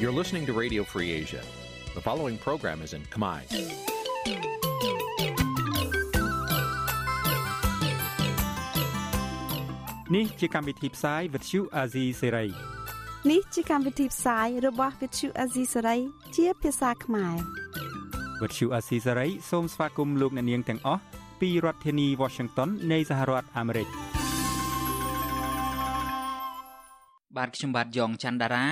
[0.00, 1.42] You're listening to Radio Free Asia.
[1.94, 3.40] The following program is in Khmer.
[10.08, 12.50] Nǐ chi càm bi tiệp xáy vệt chiu a zì sáy.
[13.30, 16.00] នេះជាកម្មវិធីផ្សាយរបស់ Vithu Azisaray
[16.36, 17.36] ជាភាសាខ្មែរ
[18.40, 21.02] វត្តឈូអាស៊ីសេរីសូមស្វាគមន៍លោកអ្នកនាងទាំងអស់
[21.40, 23.88] ពីរដ្ឋធានី Washington នៃសហរដ្ឋអាមេរិក
[27.36, 28.66] បាទខ្ញុំបាទយ៉ងច័ន្ទដារា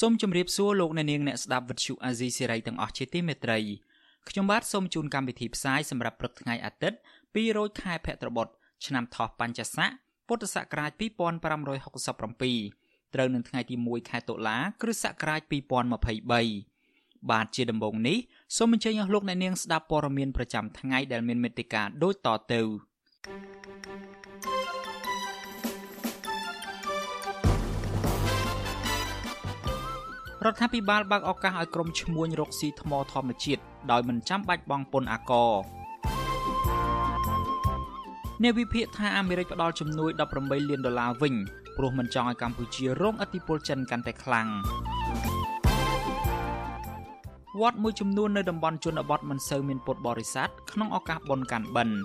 [0.00, 3.58] សូមជម្រាបសួរលោកអ្នកនាងអ្នកស្ដាប់វិទ្យុអាស៊ីសេរីទាំងអស់ជាទីមេត្រី
[4.28, 8.46] ខ្ញុំបាទសូមជូនកម្មវិធីផ្សាយសម្រាប់ព្រឹកថ្ងៃអាទិត្យ2រោចខែភទ្របទ
[8.86, 9.90] ឆ្នាំថោះបัญចស័ក
[10.28, 11.02] ពុទ្ធសករាជ2567
[13.14, 15.40] ត្រូវនឹងថ្ងៃទី1ខែតុលាគ្រិស្តសករាជ
[16.32, 18.18] 2023បាទជាដំបូងនេះ
[18.56, 22.60] សូមអញ្ជើញអស់លោកអ្នកនាងស្ដាប់ព័ត៌មានប្រចាំថ្ងៃដែលមានមេត្តាដូចតទៅ
[30.46, 35.52] រដ្ឋាភិបាលបើកឱកាសឲ្យក្រុមឈ្មួញរកស៊ីថ្មធម្មជាតិដោយមិនចាំបាច់បង់ពន្ធអាករ
[38.42, 41.34] អ្នកវិភាគថាអាមេរិកផ្ដល់ជំនួយ18លានដុល្លារវិញ
[41.76, 44.48] ព្រោះមិនចង់ឲ្យកម្ពុជារងឥទ្ធិពលចិនកាន់តែខ្លាំង
[47.60, 51.96] វត្តមួយចំនួននៅតំបន់ជនបទមិនសូវមានពុទ្ធបរិស័ទក្នុងឱកាសបុណ្យកាន់បិណ្ឌ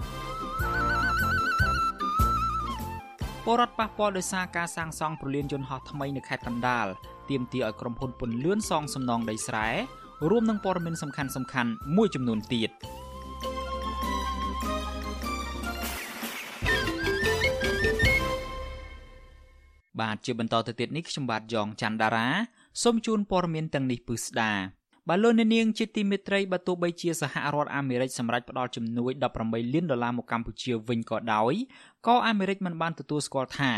[3.43, 6.87] ពលរដ្ឋប៉ះពាល់ដោយសារការសាងសង់ព្រលានយន្តហោះថ្មីនៅខេត្តកណ្ដាល
[7.29, 9.67] ទាមទារឲ្យក្រុមហ៊ុនពន្លឿនសងសំណងដីស្រែ
[10.29, 11.23] រួមនឹងព័ត៌មានសំខា
[11.63, 12.71] ន់ៗមួយចំនួនទៀត
[20.01, 22.27] បាទជាបន្តទៅទៀតនេះខ្ញុំបាទយ៉ងច័ន្ទដារា
[22.83, 24.51] សូមជូនព័ត៌មានទាំងនេះពឺស្ដា
[25.09, 29.11] បាទលោកអ្នកនាងជាទីមេត្រីបើទោះបីជាសហរដ្ឋអាមេរិកសម្រេចផ្ដល់ជំនួយ
[29.43, 31.53] 18លានដុល្លារមកកម្ពុជាវិញក៏ដោយ
[32.07, 33.71] ក៏អាមេរិកមិនបានទទួលស្គាល់ថា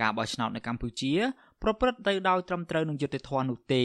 [0.00, 1.12] ការបោះឆ្នោតនៅកម្ពុជា
[1.64, 3.84] ប្រព្រឹត្តទៅដោយត្រឹមត្រូវនឹងយុត្តិធម៌នោះទេ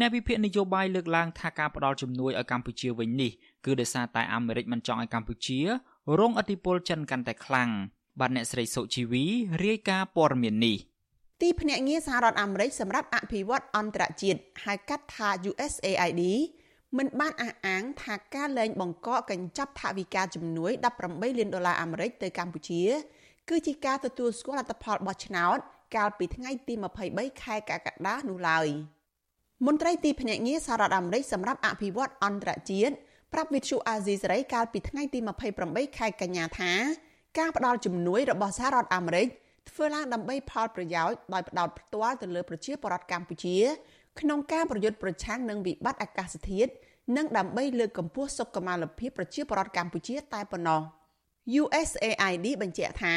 [0.00, 3.30] អ្នកវិភាគនយោបាយលើកឡើងថាការផ្ដល់ជំនួយឲ្យកម្ពុជាវិញនេះ
[3.64, 5.58] គឺដោយសារតែអាមេរិកមិនចង់ឲ្យកម្ពុជា
[6.18, 7.70] រងឥទ្ធិពលចិនកាន់តែខ្លាំង
[8.20, 9.24] បាទអ្នកស្រីសុជីវី
[9.64, 10.76] រាយការណ៍ព័ត៌មាននេះ
[11.42, 16.22] ទីភ្នាក់ងារសហរដ្ឋអាមេរិកសម្រាប់អភិវឌ្ឍអន្តរជាតិហៅកាត់ថា USAID
[16.96, 20.72] មិនបានអះអាងថាការលែងបង្កកកញ្ចប់ថវិកាជំនួយ
[21.04, 22.82] 18លានដុល្លារអាមេរិកទៅកម្ពុជា
[23.48, 25.58] គឺជាការទទួលស្គាល់លទ្ធផលបោះឆ្នោត
[25.94, 26.74] កាលពីថ្ងៃទី
[27.08, 28.68] 23ខែកក្កដានោះឡើយ
[29.66, 32.94] មន្ត្រីទីភ្នាក់ងារសហរដ្ឋអាមេរិកសម្រាប់អភិវឌ្ឍអន្តរជាតិ
[33.32, 35.18] ប្រាប់វិទ្យុអាស៊ីសេរីកាលពីថ្ងៃទី
[35.58, 36.72] 28ខែកញ្ញាថា
[37.38, 39.26] ការផ្ដល់ជំនួយរបស់សហរដ្ឋអាមេរិក
[39.70, 43.56] ធ្វើឡើងដើម្បីផលប្រយោជន៍ដោយផ្ដោតផ្ទាល់ទៅលើប្រជាពលរដ្ឋកម្ពុជា
[44.20, 46.70] ក្នុងការប្រយុទ្ធប្រឆាំងនឹងវិបត្តិអាកាសធាតុ
[47.16, 50.80] និងដើម្បីលើកកម្ពស់សុខុមាលភាពប្រជាពលរដ្ឋកម្ពុជាតែប៉ុណ្ណោះ
[51.60, 53.14] USAID បញ្ជាក់ថា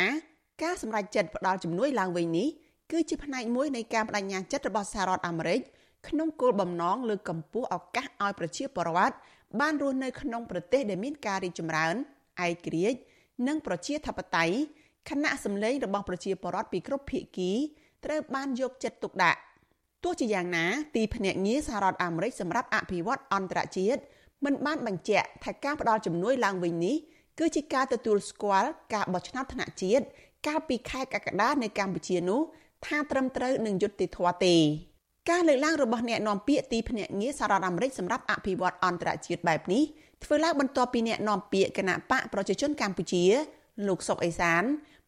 [0.63, 2.47] ការសម្រេចចិត្តផ្ដល់ជំនួយឡើងវិញនេះ
[2.91, 5.59] គឺជាផ្នែកមួយនៃការបដិញ្ញាចិត្តរបស់សហរដ្ឋអាមេរិក
[6.07, 9.15] ក្នុងគោលបំណងលើកកម្ពស់ឱកាសឲ្យប្រជាពលរដ្ឋ
[9.59, 11.93] បានរស់នៅក្នុងប្រទេសដែលមានការរីកចម្រើន
[12.45, 12.99] ឯករាជ្យ
[13.47, 14.55] និងប្រជាធិបតេយ្យ
[15.09, 17.51] ខណៈសម្លេងរបស់ប្រជាពលរដ្ឋពីគ្រប់ភាគី
[18.05, 19.39] ត្រូវបានយកចិត្តទុកដាក់
[20.03, 20.65] ទោះជាយ៉ាងណា
[20.95, 24.01] ទីភ្នាក់ងារសហរដ្ឋអាមេរិកសម្រាប់អភិវឌ្ឍអន្តរជាតិ
[24.45, 26.95] មិនបានបញ្ជាក់ថាការផ្ដល់ជំនួយឡើងវិញនេះ
[27.39, 30.05] គឺជាការទទួលស្គាល់ការបោះឆ្នោតថ្នាក់ជាតិ
[30.47, 32.41] កាលពីខែកក្កដានៅកម្ពុជានោះ
[32.85, 34.55] ថាត្រឹមត្រូវនឹងយុត្តិធម៌ទេ
[35.29, 39.83] ការលើកឡើងរបស់អ្នកនាំពាក្យទីភ្នាក់ងារសហរដ្ឋអាមេរិកសម្រាប់អភិវឌ្ឍអន្តរជាតិបែបនេះ
[40.23, 43.23] ធ្វើឡើងបន្ទាប់ពីអ្នកនាំពាក្យគណៈបកប្រជាជនកម្ពុជា
[43.87, 44.63] លោកសុកអេសាន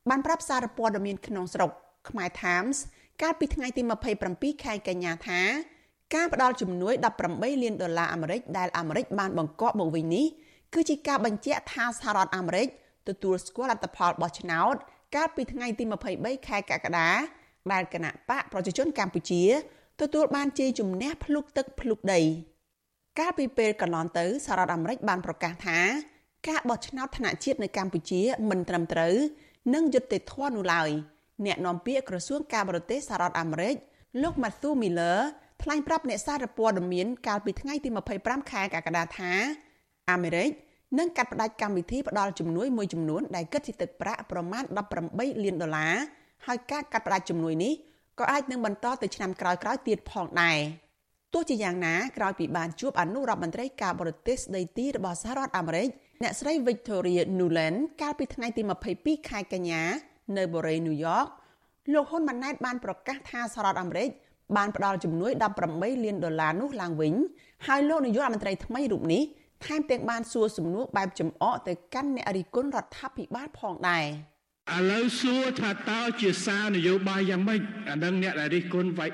[0.09, 1.71] បានប្រាប់សារព័ត៌មានក្នុងស្រុក
[2.09, 2.77] ខ្មែរ Times
[3.21, 3.81] កាលពីថ្ងៃទី
[4.23, 5.41] 27ខែកញ្ញាថា
[6.15, 6.93] ការផ្ដល់ជំនួយ
[7.27, 10.25] 18លានដុល្លារអាមេរិកដែលអាមេរិកបានបង្កប់មកវិញនេះ
[10.73, 12.67] គឺជាការបញ្ជាក់ថាសហរដ្ឋអាមេរិក
[13.07, 14.75] ទទួលស្គាល់លទ្ធផលបោះឆ្នោត
[15.15, 15.83] កាលពីថ្ងៃទី
[16.15, 17.09] 23ខែកក្កដា
[17.71, 19.43] ដែលគណៈបកប្រជាជនកម្ពុជា
[20.01, 22.21] ទទួលបានជ័យជំនះភ្លុកទឹកភ្លុកដី
[23.19, 25.79] កាលពីពេលកន្លងទៅសហរដ្ឋអាមេរិកបានប្រកាសថា
[26.47, 29.15] ការបោះឆ្នោតថ្នាក់ជាតិនៅកម្ពុជាមិនត្រឹមត្រូវ
[29.73, 30.89] និងយុត្តិធម៌នោះឡើយ
[31.45, 33.75] អ្នកនាំពាក្យក្រសួងការបរទេសសហរដ្ឋអាមេរិក
[34.21, 35.19] លោក Matthew Miller
[35.61, 39.31] ថ្លែងប្រាប់អ្នកសារព័ត៌មានកាលពីថ្ងៃទី25ខែកក្កដាថា
[40.11, 40.49] អាមេរិក
[40.99, 44.63] នឹងកាត់ផ្តាច់កម្មវិធីផ្ដល់ជំនួយមួយចំនួនដែលគិតជាទឹកប្រាក់ប្រមាណ
[45.03, 45.95] 18លានដុល្លារ
[46.47, 47.73] ហើយការកាត់ផ្តាច់ជំនួយនេះ
[48.19, 50.59] ក៏អាចនឹងបន្តទៅឆ្នាំក្រោយៗទៀតផងដែរ
[51.33, 55.87] ទោះជាយ៉ាងណាក្រោយពីបានជួបអនុរដ្ឋមន្ត្រីការបរទេសស្ដីទីរបស់សហរដ្ឋអាមេរិក
[56.23, 58.61] អ្នកស្រី Victoria Nuland កាលពីថ្ងៃទី
[58.95, 59.83] 22ខែកញ្ញា
[60.37, 61.25] នៅបូរីញូវយ៉ក
[61.93, 64.09] លោកហ៊ុនម៉ាណែតបានប្រកាសថាសហរដ្ឋអាមេរិក
[64.57, 65.31] បានផ្ដល់ជំនួយ
[65.67, 67.13] 18លានដុល្លារនោះឡើងវិញ
[67.67, 69.23] ហើយលោកនាយករដ្ឋមន្ត្រីថ្មីរូបនេះ
[69.65, 74.05] ថែមទាំងបានសួរសំណួរបែបចំអកទៅកាន់អ្នករិះគន់រដ្ឋាភិបាលផងដែរ
[74.75, 79.09] ឥឡូវសួរថាតើជាសារនយោបាយយ៉ាងម៉េចអានឹងអ្នកដែលរិះគន់វាយ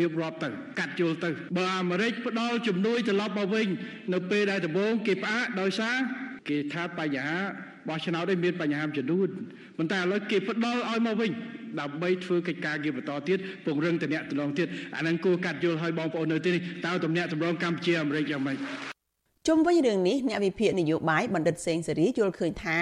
[0.00, 0.48] រៀបរាប់ទៅ
[0.78, 3.66] កាត់យល់ទៅបើអាមេរិកផ្ដល់ជំនួយត្រឡប់មកវិញ
[4.12, 5.96] នៅពេលដែលដំបូងគេផ្អាកដោយសារ
[6.48, 7.38] គេថាបញ្ហា
[7.88, 9.28] បោះឆ្នោតនេះមានបញ្ហាចំនួន
[9.76, 11.30] ប៉ុន្តែឥឡូវគេផ្ដល់ឲ្យមកវិញ
[11.80, 18.58] ដើម្បីធ្វើកិច្ចការងារបន្តទៀតពង្រឹងតំណែងតំណងទៀតអានឹងគួរកាត់យល់ឲ្យបងប្អូននៅទីនេះតើតំណែងតំណងកម្ពុជាអាមេរិកយ៉ាងម៉េច
[19.52, 22.78] ជុំវិញរឿងនេះអ្នកវិភាគនយោបាយបណ្ឌិតសេងសេរីយល់ឃើញថា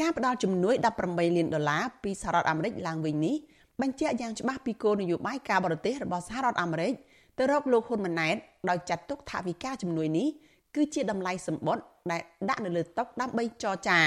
[0.00, 0.74] ការផ្ដល់ជំនួយ
[1.04, 3.36] 18លានដុល្លារពីសហរដ្ឋអាមេរិកឡើងវិញនេះ
[3.80, 6.92] បញ្ជាក់យ៉ាងច្បាស់ពីគោលនយោបាយការបរទេសរបស់សហរដ្ឋអាមេរិក
[7.38, 8.36] ទៅរកលោកហ៊ុនម៉ាណែត
[8.70, 10.28] ដោយចាត់ទុកថាវិការជំនួយនេះ
[10.74, 14.00] គឺជាតម្លៃសម្បត្តិដែលដាក់នៅលើតុដើម្បីចរចា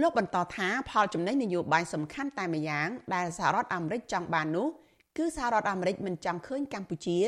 [0.00, 4.68] លោកបន្តថាផលចំណេញនយោបាយសំខាន់តែម្យ៉ាងដែលសហរដ្ឋអាមេរិកចង់បាននោះ
[5.16, 7.18] គឺសហរដ្ឋអាមេរិកមិនចង់ឃើញកម្ពុជា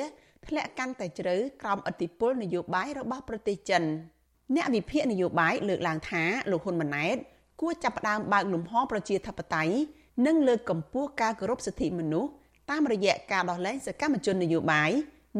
[0.47, 3.83] ធ្លាក់កាន់តែជ្រៅក្រោមឥទ្ធិពលនយោបាយរបស់ប្រទេសចិន
[4.57, 7.17] អ្នកវិភាគនយោបាយលើកឡើងថាលោកហ៊ុនម៉ាណែត
[7.61, 9.75] គួរចាប់ផ្ដើមបើកលំហប្រជាធិបតេយ្យ
[10.27, 12.31] និងលើកកម្ពស់ការគោរពសិទ្ធិមនុស្ស
[12.71, 14.91] តាមរយៈការដោះលែងសកម្មជននយោបាយ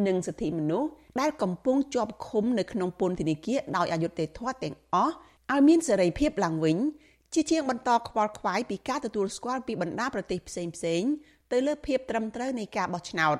[0.07, 0.89] និងសិទ្ធិមនុស្ស
[1.21, 5.15] ដែលកំពុងជាប់ឃុំនៅក្នុងពន្ធនាគារដោយអយុត្តិធម៌ទាំងអស់
[5.53, 6.77] ឲ្យមានសេរីភាពឡើងវិញ
[7.35, 11.03] ជាជាងបន្តខ្វល់ខ្វាយពីការទទួលស្គាល់ពីបណ្ដាប្រទេសផ្សេងផ្សេង
[11.53, 13.37] ទៅលើភាពត្រឹមត្រូវនៃការបោះឆ្នោត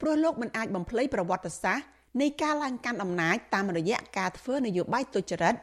[0.00, 1.86] ព្រោះលោកមិនអាចបំភ្លៃប្រវត្តិសាស្ត្រ
[2.20, 5.54] នៃការឡើងកាន់អំណាចតាមរយៈការធ្វើនយោបាយទុច្ចរិត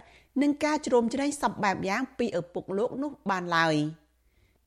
[0.42, 3.76] និងការជ្រោមជ្រែងសពបែបយ៉ាងពីឪពុកលោកនោះបានឡើយ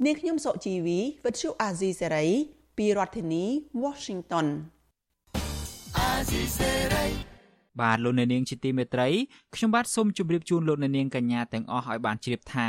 [0.04, 2.26] នាងខ្ញុំសុជីវីវិទ្យុអាស៊ីសេរី
[2.78, 3.44] ពីរដ្ឋធានី
[3.82, 4.46] Washington
[5.98, 7.35] អាស៊ីសេរី
[7.80, 9.08] បាទលោកអ្នកនាងជាទីមេត្រី
[9.54, 12.68] ខ្ញុំបាទសូមជម្រាបជូនលោកអ្នកនាងកញ្ញាទាំងអស់ឲ្យបានជ្រាបថា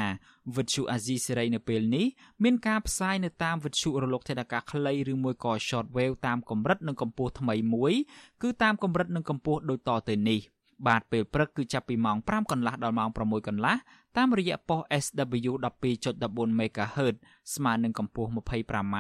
[0.56, 2.06] វិទ្យុអាស៊ីសេរីនៅពេលនេះ
[2.44, 7.94] មានការផ្សាយនៅតាមវិទ្យុរលកថេដាកាខ្លីឬមួយក៏ short wave តាមកម្រិតនិងកម្ពស់ថ្មីមួយ
[8.42, 10.42] គឺតាមកម្រិតនិងកម្ពស់ដូចតទៅនេះ
[10.88, 13.76] បាទពេលព្រឹកគឺចាប់ពីម៉ោង5កន្លះដល់ម៉ោង6កន្លះ
[14.18, 15.52] តាមរយៈប៉ុស SW
[15.94, 17.16] 12.14 MHz
[17.56, 18.96] ស្មើនឹងកម្ពស់ 25m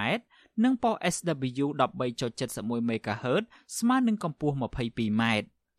[0.64, 3.44] និងប៉ុស SW 13.71 MHz
[3.78, 5.24] ស្មើនឹងកម្ពស់ 22m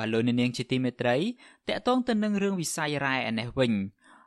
[0.00, 1.16] បាទលោកនាងជាទីមេត្រី
[1.68, 3.72] តកតងទៅនឹងរឿងវិស័យរ៉ែឯនេះវិញ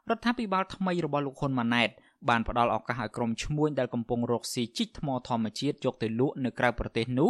[0.09, 1.89] រដ្ឋាភិបាលថ្មីរបស់លោកហ៊ុនម៉ាណែត
[2.29, 7.29] បានផ្ដល់ឱកាសឲ្យក្រុមឈ្មួញដែលកំពុងរកស៊ីជីកថ្មធម្មជាតិយកទៅលក់នៅក្រៅប្រទេសនោះ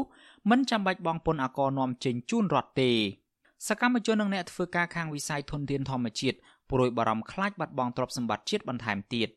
[0.49, 2.91] មិនចាំបាច់បង់ពន្ធអាករនាំចេញជូនរដ្ឋទេ
[3.67, 6.37] សកម្មជននិងអ្នកធ្វើការខាងវិស័យធនធានធម្មជាតិ
[6.71, 9.29] ព្រួយបារម្ភខ្លាចបាត់បង់ទ្រព្យសម្បត្តិជាតិបន្ថែមទៀត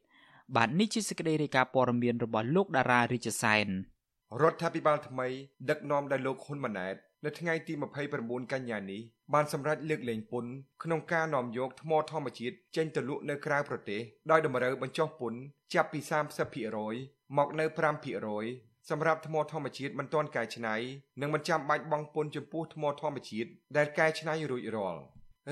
[0.56, 3.66] បាទនេះជាសេចក្តីរាយការណ៍ព័ត៌មានរបស់លោកតារារាជសែន
[4.42, 5.26] រដ្ឋាភិបាលថ្មី
[5.70, 6.96] ដឹកនាំដោយលោកហ៊ុនម៉ាណែត
[7.26, 7.75] នៅថ្ងៃទី
[8.12, 9.00] 29កញ្ញានេះ
[9.34, 10.52] បានសម្រេចលើកលែងពន្ធ
[10.82, 14.00] ក្នុងការនាំយកថ្មធម្មជាតិចេញទៅលក់នៅក្រៅប្រទេស
[14.31, 15.40] ដោយតម្រូវបញ្ចុះពន្ធ
[15.75, 16.00] ចាប់ពី
[16.69, 17.64] 30%មកនៅ
[18.26, 20.76] 5%សម្រាប់ថ្មធម្មជាតិមិនទាន់កែច្នៃ
[21.20, 25.00] និងមិនចាំបាច់បង់ពន្ធចំពោះថ្មធម្មជាតិដែលកែច្នៃរួចរាល់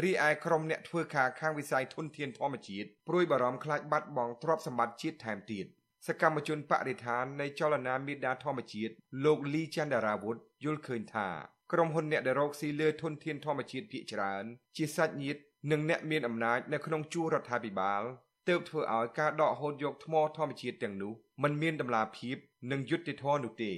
[0.03, 5.67] រីឯក្រុមអ្នកធ្វើការខាងវិស័យធនធានធម្មជាតិព្រួយបារម្ភខ្លាចបាត់បង់ទ្រព្យសម្បត្តិជាតិថែមទៀត
[6.07, 8.93] សកម្មជនបរិស្ថាននៃចលនាមេដាធម្មជាតិ
[9.25, 11.29] លោកលីចន្ទរាវុធយល់ឃើញថា
[11.73, 14.45] ក្រុមហ៊ុនអ្នកដែលរកស៊ីលើធនធានធម្មជាតិភាគច្រើន
[14.77, 15.41] ជាសាច់ញាតិ
[15.71, 18.03] និងអ្នកមានអំណាចនៅក្នុងជួររដ្ឋាភិបាល
[18.49, 22.37] ទើបធ្វើឲ្យការដកហូតយកថ្មធម្មជាតិទាំងនោះมันមានតម្លាភាព
[22.71, 23.73] និងយុត្តិធម៌នោះទេ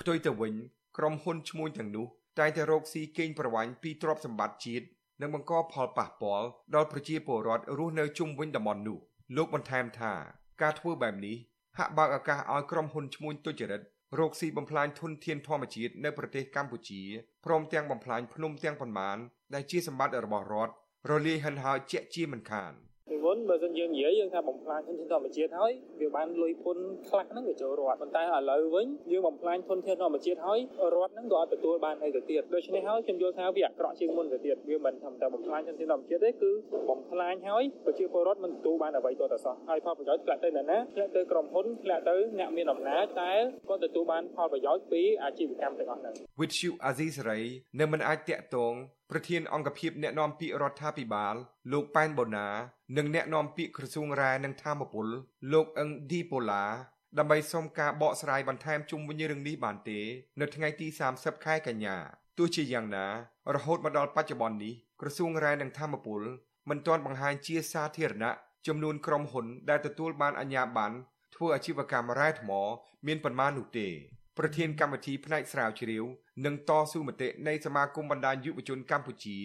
[0.00, 0.54] ផ្ទុយទៅវិញ
[0.98, 2.06] ក្រុមហ៊ុនឈ្មួញទាំងនោះ
[2.38, 4.86] តែងតែរកស៊ីកេងប្រវ័ញ្ចពីទ្រព្យសម្បត្តិជាតិ
[5.20, 8.98] និងបង្កផលប៉ះពាល់ដល់ប្រជាពលរដ្ឋរស់នៅជុំវិញតំបន់នោះ
[9.36, 10.12] លោកបន្ថែមថា
[10.62, 11.36] ការធ្វើបែបនេះ
[11.78, 13.82] ហាក់បើកឱកាសឲ្យក្រុមហ៊ុនឈ្មួញទុច្ចរិត
[14.18, 17.02] រកស៊ីបំផ្លាញធនធានធម្មជាតិនៅប្រទេសកម្ពុជា
[17.44, 19.18] ព្រមទាំងបំផ្លាញភ្នំទាំងប៉ុន្មាន
[19.54, 20.72] ដែលជាសម្បត្តិរបស់រដ្ឋ
[21.10, 22.72] រលាយហិនហោចជាក់ជាមិនខាន។
[23.32, 30.58] មុនបើសិនយើងនិយាយយើងថាបំផ្លាញធនធានធម្មជាតិហើយវាបានលុយពុនខ្លះហ្នឹងវាចូលរដ្ឋប៉ុន្តែឥឡូវវិញយើងបំផ្លាញធនធានធម្មជាតិហើយ
[30.94, 36.52] រដ្ឋហ្នឹងក៏អត់ទទួលបានអីទៅទៀតដូច្នេះហើយខ្ញុំយល់ថាវាអាក្រក់ជាងមុនទៅទៀតវាមិនធម្មតាបំផ្លាញធនធានធម្មជាតិទេគឺ
[36.90, 43.32] បំផ្លាញហើយប្រជាពលរដ្ឋមិនទទួលបានអ្វីទាល់តែសោះហើយផលប្រយោជន៍ធ្លាក់ទៅណាណាធ្លាក់ទៅក្រុមហ៊ុនធ្លាក់ទៅអ្នកមានអំណាចតែ
[43.68, 47.46] គាត់ទទួលបានផលប្រយោជន៍ពីអាជីវកម្មទាំងអស់ហ្នឹង With you Aziz Ray
[47.80, 48.74] នៅមិនអាចតាក់ទង
[49.10, 51.34] ប្រធានអង្គភិបអ្នកណែនាំពាក្យរដ្ឋាភិបាល
[51.72, 52.48] លោកប៉ែនបូណា
[52.96, 55.06] និងអ្នកនាំពាក្យក្រសួងរ៉ែនិងធម្មពល
[55.52, 56.64] លោកអឹងឌីប៉ូឡា
[57.18, 60.00] ដើម្បីសុំការបកស្រាយបន្ថែមជុំវិញរឿងនេះបានទេ
[60.40, 60.86] នៅថ្ងៃទី
[61.16, 61.96] 30ខែកញ្ញា
[62.38, 63.06] ទោះជាយ៉ាងណា
[63.54, 66.20] រហូតមកដល់បច្ចុប្បន្ននេះក្រសួងរ៉ែនិងធម្មពល
[66.68, 68.32] មិនទាន់បង្ហាញជាសាធារណៈ
[68.66, 70.96] ចំនួនក្រុមហ៊ុនដែលទទួលបានអាជ្ញាប័ណ្ណ
[71.34, 72.50] ធ្វើអាជីវកម្មរ៉ែថ្ម
[73.06, 73.88] មានប៉ុន្មាននោះទេ
[74.38, 76.04] ប្រធានកម្មវិធីផ្នែកស្រាវជ្រាវ
[76.44, 79.38] និងតស៊ូមតិនៃសមាគមបណ្ដាញយុវជនកម្ពុជា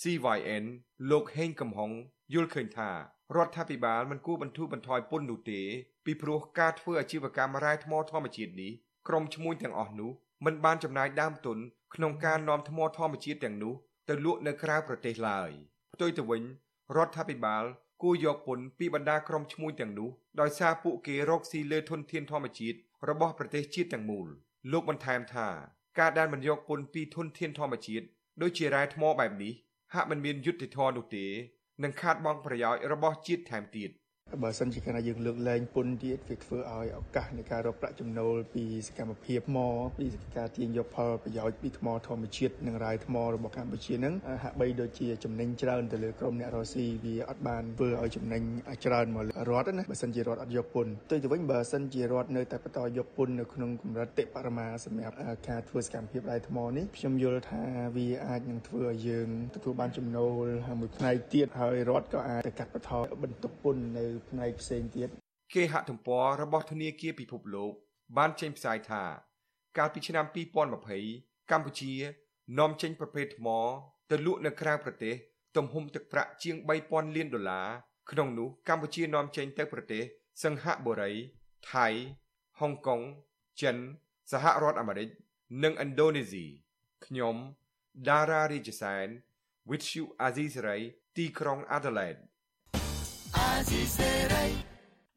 [0.00, 0.64] CYN
[1.10, 1.90] លោកហេងកំហុង
[2.34, 2.90] យល់ឃើញថា
[3.36, 5.60] រដ្ឋាភិបាលមិនគួរបន្ធូរបន្ថយពន្ធនោះទេ
[6.04, 8.72] ពីព្រោះការធ្វើអាជីវកម្មរ៉ែថ្មធម្មជាតិនេះ
[9.08, 10.10] ក្រុមឈ្មួញទាំងអស់នោះ
[10.44, 11.58] មិនបានចំណាយដើមទុន
[11.94, 13.74] ក្នុងការនាំថ្មធម្មជាតិទាំងនោះ
[14.08, 15.50] ទៅលក់នៅក្រៅប្រទេសឡើយ
[15.94, 16.42] ផ្ទុយទៅវិញ
[16.96, 17.64] រដ្ឋាភិបាល
[18.02, 24.28] គួរយកពន្ធពីបណ្ដាក្រុមឈ្មួញទាំងនោះដោយសារពួកគេរកស៊ីលើធនធានធម្មជាតិរបស់ប្រទេសជាតិទាំងមូល
[24.72, 25.48] លោកបន្ថែមថា
[25.98, 28.06] ការដែលមិនយកពន្ធពីធនធានធម្មជាតិ
[28.42, 29.52] ដូចជារ៉ែថ្មបែបនេះ
[29.94, 31.26] ហាក់មិនមានយុត្តិធម៌នោះទេ
[31.82, 33.90] និងខាតបង់ប្រយោជន៍របស់ជាតិថែមទៀត។
[34.42, 39.58] បើសិនជាកាលណាយើងលើកលែងពន្ធទៀតវាធ្វើឲ្យឱកាសនៃការរកប្រាក់ចំណូលពីសកម្មភាពថ្ម
[39.98, 40.06] ពី
[40.36, 48.42] ការទាញយកផលប្រយោជន៍ពីថ្មធម្មជាតិនិងរាយថ្មរបស់កម្ពុជានឹងហាក់បីដូចជាចំណេញច្រើនទៅលើក្រុមអ្នករស់ស៊ីវាអត់បានធ្វើឲ្យចំណេញ
[48.84, 55.14] ច្រើនមករដ្ឋណាបើសិនជារដ្ឋអត់យកពន្ធទៅទៅវិញបើសិនជារដ្ឋនៅតែបន្តយកពន្ធនៅក្នុងកម្រិតតិបរមាសម្រាប់
[55.48, 57.62] ការធ្វើសកម្មភាពរាយថ្មនេះខ្ញុំយល់ថា
[57.96, 60.30] វាអាចនឹងធ្វើឲ្យយើងទទួលបានចំណូល
[60.80, 65.10] មួយផ្នែកទៀតហើយរដ្ឋក៏អាចទៅកាត់បន្ថយបន្ទុកពន្ធនៅផ្នែកផ្សេងទៀត
[65.54, 67.72] គេហទំព័ររបស់ធនាគារពិភពលោក
[68.16, 69.04] បានចេញផ្សាយថា
[69.76, 70.24] កាលពីឆ្នាំ
[70.88, 71.92] 2020កម្ពុជា
[72.58, 73.48] នាំចេញប្រភេទថ្ម
[74.10, 75.14] ទៅលក់នៅក្រៅប្រទេស
[75.56, 77.68] ទំហំទឹកប្រាក់ជាង3000លានដុល្លារ
[78.10, 80.02] ក្នុងនោះកម្ពុជានាំចេញទៅប្រទេស
[80.42, 81.12] សិង្ហបុរី
[81.72, 81.86] ថៃ
[82.58, 83.00] ហុងកុង
[83.60, 83.76] ចិន
[84.32, 85.08] សហរដ្ឋអាមេរិក
[85.62, 86.44] និងឥណ្ឌូនេស៊ី
[87.04, 87.36] ខ្ញុំ
[88.08, 89.06] ដារ៉ារីជសែន
[89.68, 90.82] with you Azizray
[91.16, 92.20] ទីក្រុង Adelaide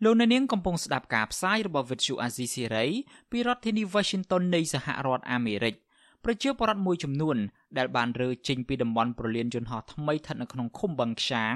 [0.03, 2.89] លោកអ្នកនាងកំពុងស្ដាប់ការផ្សាយរបស់ Vuthu Azizi Serai
[3.31, 5.75] ពីរដ្ឋធានី Washington នៃសហរដ្ឋអាមេរិក
[6.24, 7.38] ប្រជាពលរដ្ឋមួយចំនួន
[7.77, 11.55] ដែលបានរើចេញពីតំបន់ប្រលានយន្តហោះថ្មីស្ថិតនៅក្នុងឃុំបឹងខ្យាង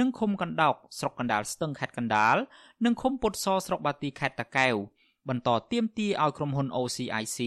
[0.00, 2.36] និងឃុំកណ្ដោកស្រុកកណ្ដាលស្ទឹងខេត្តកណ្ដាល
[2.84, 4.74] និងឃុំពុតសស្រុកបាទីខេត្តតាកែវ
[5.28, 7.38] បន្តទៀមទីឲ្យក្រុមហ៊ុន OCIC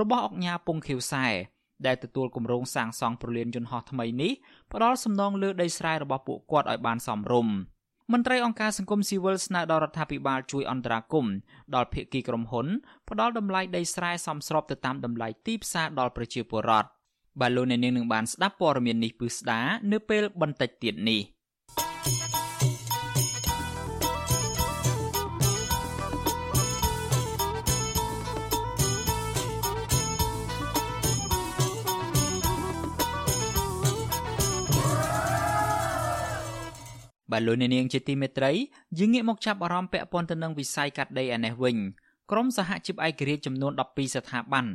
[0.00, 1.26] របស់អង្គការពងខៀវសែ
[1.86, 4.32] ដែលទទួលគម្រោងសាងសង់ប្រលានយន្តហោះថ្មីនេះ
[4.72, 7.54] ផ្ដល់សំណងលើដីស្រែរបស់ពួកគាត់ឲ្យបានសមរម្យ។
[8.12, 11.34] មន្ត្រីអង្គការសង្គមស៊ីវិលស្នើដល់រដ្ឋាភិបាលជួយអន្តរាគមន៍
[11.74, 12.66] ដល់ភាគីក្រុមហ៊ុន
[13.08, 16.88] ផ្ដល់តម្លៃដីស្រែសមស្របទៅតាមតម្លៃទីផ្សារដល់ប្រជាពលរដ្ឋ
[17.40, 19.60] បាទលោកអ្នកនាងនឹងបានស្ដាប់ព័ត៌មាននេះពឹស្ដា
[19.92, 21.20] នៅពេលបន្តិចទៀតនេះ។
[37.30, 38.52] បាទលោកអ្នកនាងជាទីមេត្រី
[38.98, 41.76] យើងងាកមកចាប់អារម្មណ៍ពាក់ព័ន្ធទៅនឹងវិស័យកាត់ដេរឯនេះវិញ
[42.30, 44.66] ក្រមសហជីពឯករាជ្យចំនួន12ស្ថាប័ន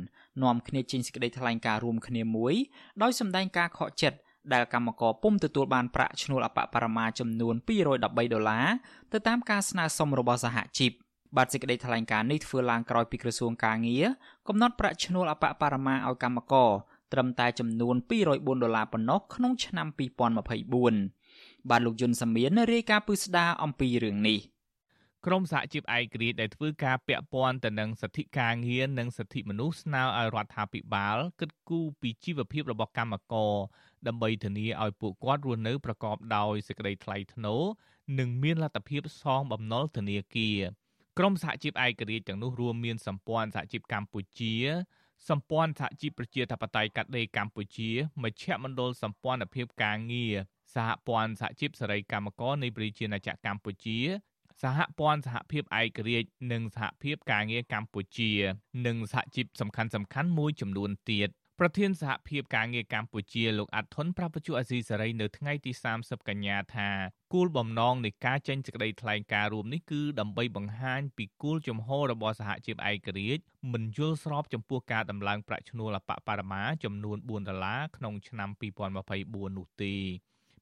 [0.42, 2.54] នាំគ្នាចេញសេចក្តីថ្លែងការណ៍រួមគ្នាមួយ
[3.02, 4.18] ដោយសម្ដែងការខកចិត្ត
[4.52, 8.66] ដែលកម្មករពុំទទួលបានប្រាក់ឈ្នួលអបបរមាចំនួន213ដុល្លារ
[9.12, 10.92] ទៅតាមការស្នើសុំរបស់សហជីព
[11.36, 14.06] បាទសេចក្តីថ្លែងការណ៍នេះធ្វើឡើងក្រោយពីក្រសួងការងារ
[14.48, 16.70] កំណត់ប្រាក់ឈ្នួលអបបរមាឲ្យកម្មករ
[17.12, 21.15] ត្រឹមតែចំនួន204ដុល្លារប៉ុណ្ណោះក្នុងឆ្នាំ2024
[21.70, 24.40] បាទលោកយុនសាមៀនរាយការណ៍ពឹស្ដារអំពីរឿងនេះ
[25.26, 33.54] ក្រមសហជីពឯករាជ្យដែលធ្វើការពាក់ព័ន្ធទៅនឹងសិទ្ធិការងារនិងសិទ្ធិមនុស្សស្នើឲ្យរដ្ឋាភិបាលគិតគូរពីជីវភាពរបស់កម្មករ
[34.06, 37.62] ដើម្បីធានាឲ្យពួកគាត់រស់នៅប្រកបដោយសេចក្តីថ្លៃថ្នូរ
[38.18, 40.58] និងមានលទ្ធភាពសងបំណុលធនាគារ
[41.18, 44.54] ក្រមសហជីពឯករាជ្យទាំងនោះរួមមានសម្ព័ន្ធសហជីពកម្ពុជា
[45.28, 47.90] សម្ព័ន្ធសហជីពប្រជាធិបតេយ្យកាត់ដេរកម្ពុជា
[48.22, 50.36] មជ្ឈមណ្ឌលសម្ព័ន្ធភាពការងារ
[50.74, 53.98] សហព័ន្ធសហជីពសេរីកម្មករនៃប្រជាណាចក្រកម្ពុជា
[54.62, 58.32] សហព័ន្ធសហភាពឯករាជ្យនិងសហភាពការងារកម្ពុជា
[58.86, 61.30] និងសហជីពសំខាន់សំខាន់មួយចំនួនទៀត
[61.60, 66.90] ប្រធានសហភាពការងារកម្ពុជាលោកអាត់ធុនប្រាប់វិទ្យុអាស៊ីសេរីនៅថ្ងៃទី30កញ្ញាថា
[67.34, 73.42] គោលបំណងនៃការចេញសេចក្តីថ្លែងការណ៍រួមនេះគឺដើម្បីបង្ហាញពីគោលជំហររបស់សហជីពឯករាជ្យ
[73.72, 78.50] មិនយល់ស្របចំពោះការដំឡើងប្រាក់ឈ្នួលអបបរមាចំនួន4ដុល្លារក្នុងឆ្នាំ
[78.98, 79.94] 2024នោះទេ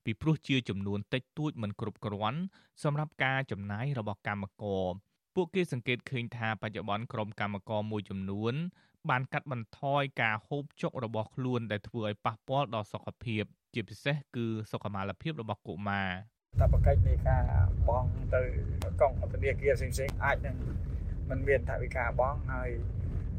[0.04, 2.40] ពីព្រោះជាចំនួនតិចតួចមិនគ្រប់គ្រាន់
[2.82, 4.92] សម្រាប់ការចំណាយរបស់កម្មករ
[5.34, 8.54] ពួកគេសង្កេតឃើញថាបច្ចុប្បន្នក្រុមកម្មករមួយចំនួន
[9.10, 13.44] បានកាត់បន្ថយការហូបចុករបស់ខ្លួនដែលធ្វើឲ្យប៉ះពាល់ដល់សុខភាព
[13.74, 16.10] ជាពិសេសគឺសុខុមាលភាពរបស់កុមារ
[16.60, 17.42] តបកិច្ចនៃការ
[17.88, 18.42] បង់ទៅ
[19.00, 20.56] កងធនាគារផ្សេងៗអាចនឹង
[21.28, 22.70] มันមានថវិកាបង់ហើយ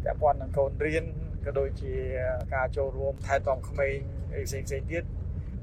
[0.04, 1.06] ពាក់ព័ន្ធនឹងកូនរៀន
[1.46, 1.94] ក៏ដូចជា
[2.56, 3.98] ការចូលរួមថែទាំក្មេង
[4.48, 5.04] ផ្សេងៗទៀត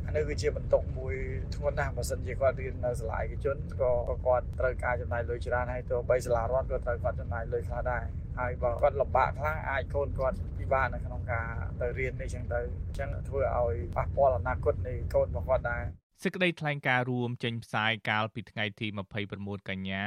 [0.06, 1.14] អានេះគឺជាបន្ទុកមួយ
[1.54, 3.92] ធ្ងន់ណាស់បើសិនជាគាត់រៀននៅសាលាឯកជនក៏
[4.26, 8.02] គាត់ត្រូវការចំណាយលុយច្រើនហើយទោះបីសាលារដ្ឋក៏ត្រូវគាត់ចំណាយលុយខ្លះដែរ
[8.38, 11.46] ហើយបើគាត់លំបាកខ្លាំងអាចកូនគាត់ពិបាកនៅក្នុងការ
[11.80, 15.82] ទៅរៀននេះចឹងទៅអញ្ចឹងធ្វើឲ្យប៉ះពាល់អនាគតនៃកូនរបស់គាត់ដែរ
[16.24, 18.86] សេចក្តីថ្លែងការណ៍រួមចេញផ្សាយកាលពីថ្ងៃទី
[19.28, 20.04] 29កញ្ញា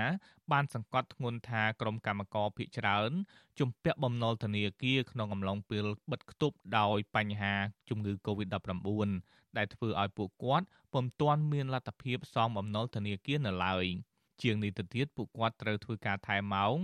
[0.51, 3.11] បានសង្កត់ធ្ងន់ថាក្រុមកម្មការភាគច្រើន
[3.59, 7.53] ជំពាក់បំណុលធនាគារក្នុងអំឡុងពេលបិទគប់ដោយបញ្ហា
[7.89, 9.09] ជំងឺ Covid-19
[9.57, 13.85] ដែលធ្វើឲ្យពួកគាត់ពុំទាន់មានលទ្ធភាពសងបំណុលធនាគារនៅឡើយ
[14.41, 16.75] ជាងនេះទៅទៀតពួកគាត់ត្រូវធ្វើការថែម៉ោង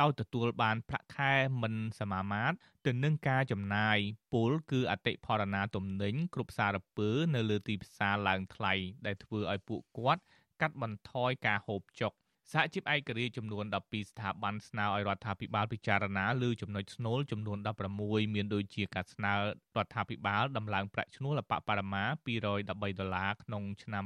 [0.00, 1.32] ដោយទទួលបានប្រាក់ខែ
[1.62, 2.56] មិនសមាមាត្រ
[2.86, 3.96] ទៅនឹងការចំណាយ
[4.32, 8.74] ពលគឺអតិផរណាទំនិញគ្រប់សារពើនៅលើទីផ្សារឡើងថ្លៃ
[9.06, 10.22] ដែលធ្វើឲ្យពួកគាត់
[10.60, 12.12] កាត់បន្ថយការហូបចុក
[12.54, 17.58] សហជីពឯករាជ្យចំនួន12ស្ថាប័នស្នើឲ្យរដ្ឋាភិបាលពិចារណាលើចំណុចស្នូលចំនួន
[17.96, 19.38] 16មានដូចជាការស្នើរ
[19.84, 22.74] ដ្ឋាភិបាលដំឡើងប្រាក់ឈ្នួលអបបរមា213ដុ
[23.06, 24.04] ល្លារក្នុងឆ្នាំ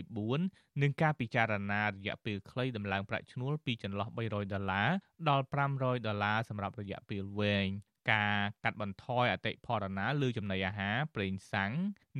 [0.00, 4.88] 2024និងការពិចារណារយៈពេលខ្លីដំឡើងប្រាក់ឈ្នួលពីចន្លោះ300ដុល្លារ
[5.28, 5.44] ដល់
[5.74, 7.68] 500ដុល្លារសម្រាប់រយៈពេលវែង
[8.12, 11.72] ការកាត់បន្ថយអតិផរណាលើចំណីអាហារប្រេងសាំង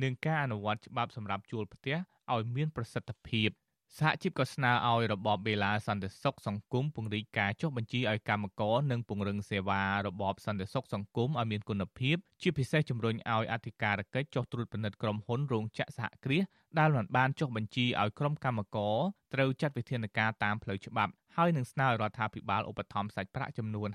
[0.03, 1.97] និងការអនុវត្តច្បាប់សម្រាប់ជួលផ្ទះ
[2.33, 3.51] ឲ្យមានប្រសិទ្ធភាព
[3.99, 16.43] សហជីពក៏ស្នើឲ្យរបបបេឡាសន្តិសុខសង្គមពង្រីកការចុះបញ្ជីឲ្យកម្មករនិងពង្រឹងសេវារបបសន្តិសុខសង្គមឲ្យមានគុណភាពជាពិសេសជំរុញឲ្យអធិការកិច្ចចុះត្រួតពិនិត្យក្រុមហ៊ុនរោងចក្រសហគ្រាស
[16.79, 18.97] ដែលមិនបានចុះបញ្ជីឲ្យក្រុមកម្មករ
[19.33, 23.89] ត្រូវចាត់វិធានការតាមផ្លូវច្បាប់ហើយនឹងស្នើឲ្យរដ្ឋាភិបាលឧបត្ថម្ភសាច់ប្រាក់ចំនួន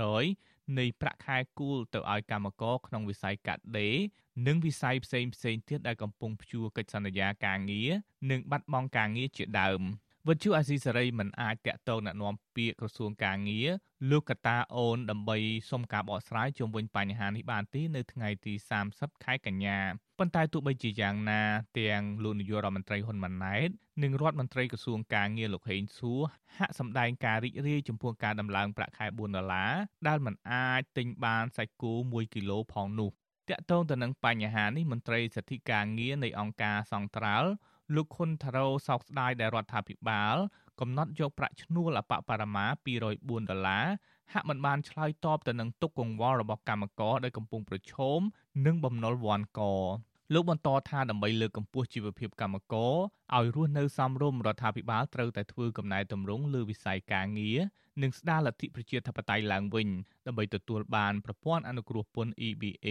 [0.00, 3.96] 50% នៃប្រាក់ខែគូលទៅឲ្យកម្មករក្នុងវិស័យកាត់ដេរ
[4.46, 7.90] និងវិស័យផ្សេងផ្សេងទៀតដែលកំពុងព្យួរកិច្ចសន្យាការងារ
[8.30, 9.82] និងបាត់បង់ការងារជាដើម
[10.28, 13.68] វិទ្យុអាស៊ីសេរីមិនអាចតាក់ទងណែនាំពាក្យក្រសួងការងារ
[14.10, 15.38] លោកកតាអូនដើម្បី
[15.70, 18.54] សុំការបកស្រាយជុំវិញបញ្ហានេះបានទេនៅថ្ងៃទី
[18.88, 19.78] 30ខែកញ្ញា
[20.18, 21.42] ប៉ុន្តែទោះបីជាយ៉ាងណា
[21.78, 23.68] ទាំងលោកនាយករដ្ឋមន្ត្រីហ៊ុនម៉ាណែត
[24.02, 26.20] និងរដ្ឋមន្ត្រីក្រសួងការងារលោកហេងសួរ
[26.58, 29.72] ហាក់សម្ដែងការរីករាយចំពោះការដំឡើងប្រាក់ខែ4ដុល្លារ
[30.08, 33.10] ដែលមិនអាចទិញបានសាច់គោ1គីឡូផងនោះ
[33.50, 37.50] តាក់ទងទៅនឹងបញ្ហានេះមន្ត្រីសិទ្ធិការងារនៃអង្គការសង្ត្រាល់
[37.94, 40.36] លោកខុនថារ៉ូសោកស្ដាយដែលរដ្ឋាភិបាល
[40.80, 42.66] កំណត់យកប្រាក់ឈ្នួលអបបរមា
[43.06, 43.86] 204ដុល្លារ
[44.32, 48.20] ហាក់មិនបានឆ្លើយតបទៅនឹងទុកកង្វល់របស់កម្មករដែលកំពុងប្រឈម
[48.66, 49.60] នឹងបំណុលវាន់ក
[50.34, 52.94] លោកបន្តថាដើម្បីលើកកម្ពស់ជីវភាពកម្មករ
[53.36, 57.58] ឲ្យរស់នៅសមរម្យរដ្ឋាភិបាលត្រូវតែធ្វើកំណែតម្រង់លើវិស័យការងារ
[58.02, 59.88] និងស្ដារលទ្ធិប្រជាធិបតេយ្យឡើងវិញ
[60.26, 62.88] ដើម្បីទទួលបានប្រព័ន្ធអនុគ្រោះពន្ធ EBA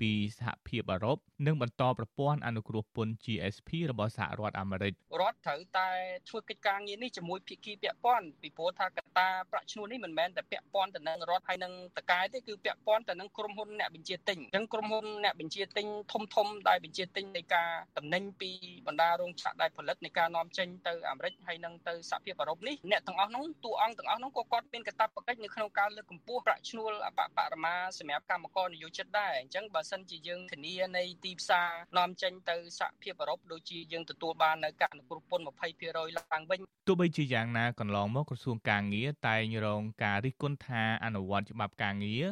[0.00, 5.88] ពីសហភាពអឺរ៉ុបនិងបន្តប្រព័ន្ធអនុគ្រោះពន្ធ GSP របស់សហរដ្ឋអាមេរិករដ្ឋត្រូវតែ
[6.28, 18.50] ធ្វើកិច្ចការងារនេះជាមួយភាគីពាក់ព័ន្ធពីព្រោះថាកត្តាប្រាក់ឈ្នួលនេះមិនមែនតែពាក់ព័ន្ធទៅនឹងរដ្ឋហើយនឹងតកែទេគឺពាក់ព័ន្ធទៅនឹងក្រុមហ៊ុនអ្នកបញ្ជាទិញអញ្ចឹងក្រុមហ៊ុនអ្នកបញ្ជាទិញធំធំដែលបញ្ជាទិញនៃការតំណែងពី
[18.86, 35.44] បណ្ដារោងចក្រដែលផលិតនៃការនាំចេញទៅអាមេរិកហើយនឹងទៅសហភាពអឺរ៉ុបនេះអ្នកទាំងអស់នោះតួអង្គទាំងអស់នោះក៏គាត់មានកាតព្វកិច្ចនៅក្នុងការលើកកម្ពស់ប្រាក់ឈ្នួលអបបរមាសម្រាប់កម្មករនិយោជិតដែរអញ្ចឹងបើសិនជាយើងធានានៃទីផ្សារនាំចេញទៅសហភាពអឺរ៉ុបដូចជាយើងទទួលបាននៅការអនុគ្រោះពន្ធ
[35.80, 42.24] 20%ឡើងវិញទោះបីជាយ៉ាងណាកន្លងមកក្រសួងការងារតែងរងការរិះគន់ថាអនុវត្តច្បាប់ការងារ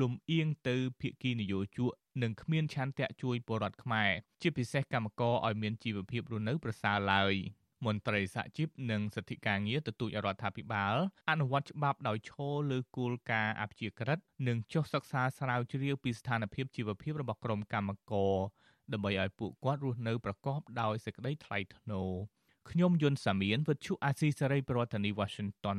[0.00, 1.90] លំអៀងទៅភាគីនយោជក
[2.22, 4.10] និងគ្មានឆន្ទៈជួយពលរដ្ឋខ្មែរ
[4.42, 7.34] ជាពិសេសកម្មករឲ្យមានជីវភាពរស់នៅប្រសើរឡើយ។
[7.86, 10.94] មន្ត្រីសហជីពនិងសិទ្ធិការងារទទូចរដ្ឋាភិបាល
[11.30, 18.36] អនុវត្តច្បាប់ដោយឈលលើគោលការណ៍អព្យាក្រឹតនិងចុះសិក្សាស្រាវជ្រាវពីស្ថានភាពជីវភាពរបស់ក្រុមកម្មករ
[18.92, 22.10] ដើម្បីឲ្យពួកគាត់រស់នៅប្រកបដោយសេចក្តីថ្លៃថ្នូរ
[22.70, 25.78] ខ្ញុំយុនសាមៀនវិទ្យុអាស៊ីសេរីប្រធានាធិបតី Washington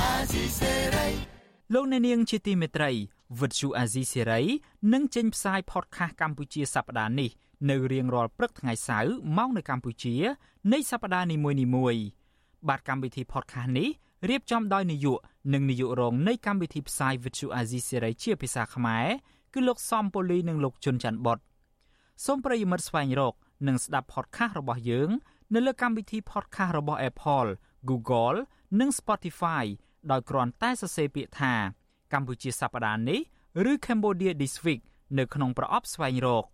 [0.00, 1.08] អាស៊ីសេរី
[1.74, 2.90] លោកអ្នកនាងជាទីមេត្រី
[3.40, 4.40] វិទ្យុអាស៊ីសេរី
[4.92, 7.30] នឹងចេញផ្សាយ podcast កម្ពុជាសប្តាហ៍នេះ
[7.70, 10.14] នៅរៀងរាល់ព្រឹកថ្ងៃសៅរ៍ម៉ោងនៅកម្ពុជា
[10.72, 11.36] នៃសប្តាហ៍នី
[11.76, 12.04] មួយៗ
[12.68, 13.88] បាទកម្មវិធី podcast នេះ
[14.28, 15.18] រៀបចំដោយនាយក
[15.54, 19.06] និងនាយករងនៃកម្មវិធីផ្សាយ Vuthu Azizi Serai ជាភាសាខ្មែរ
[19.52, 21.38] គឺលោកសំពូលីនិងលោកជុនច័ន្ទបត
[22.24, 23.34] សូមប្រិយមិត្តស្វែងរក
[23.66, 25.10] និងស្ដាប់ podcast របស់យើង
[25.54, 27.50] នៅលើកម្មវិធី podcast របស់ Apple,
[27.90, 28.38] Google
[28.80, 29.64] និង Spotify
[30.10, 31.54] ដោយគ្រាន់តែសរសេរពាក្យថា
[32.12, 33.20] កម្ពុជាសប្តាហ៍នេះ
[33.70, 34.82] ឬ Cambodia This Week
[35.18, 36.44] នៅក្នុងប្រអប់ស្វែងរក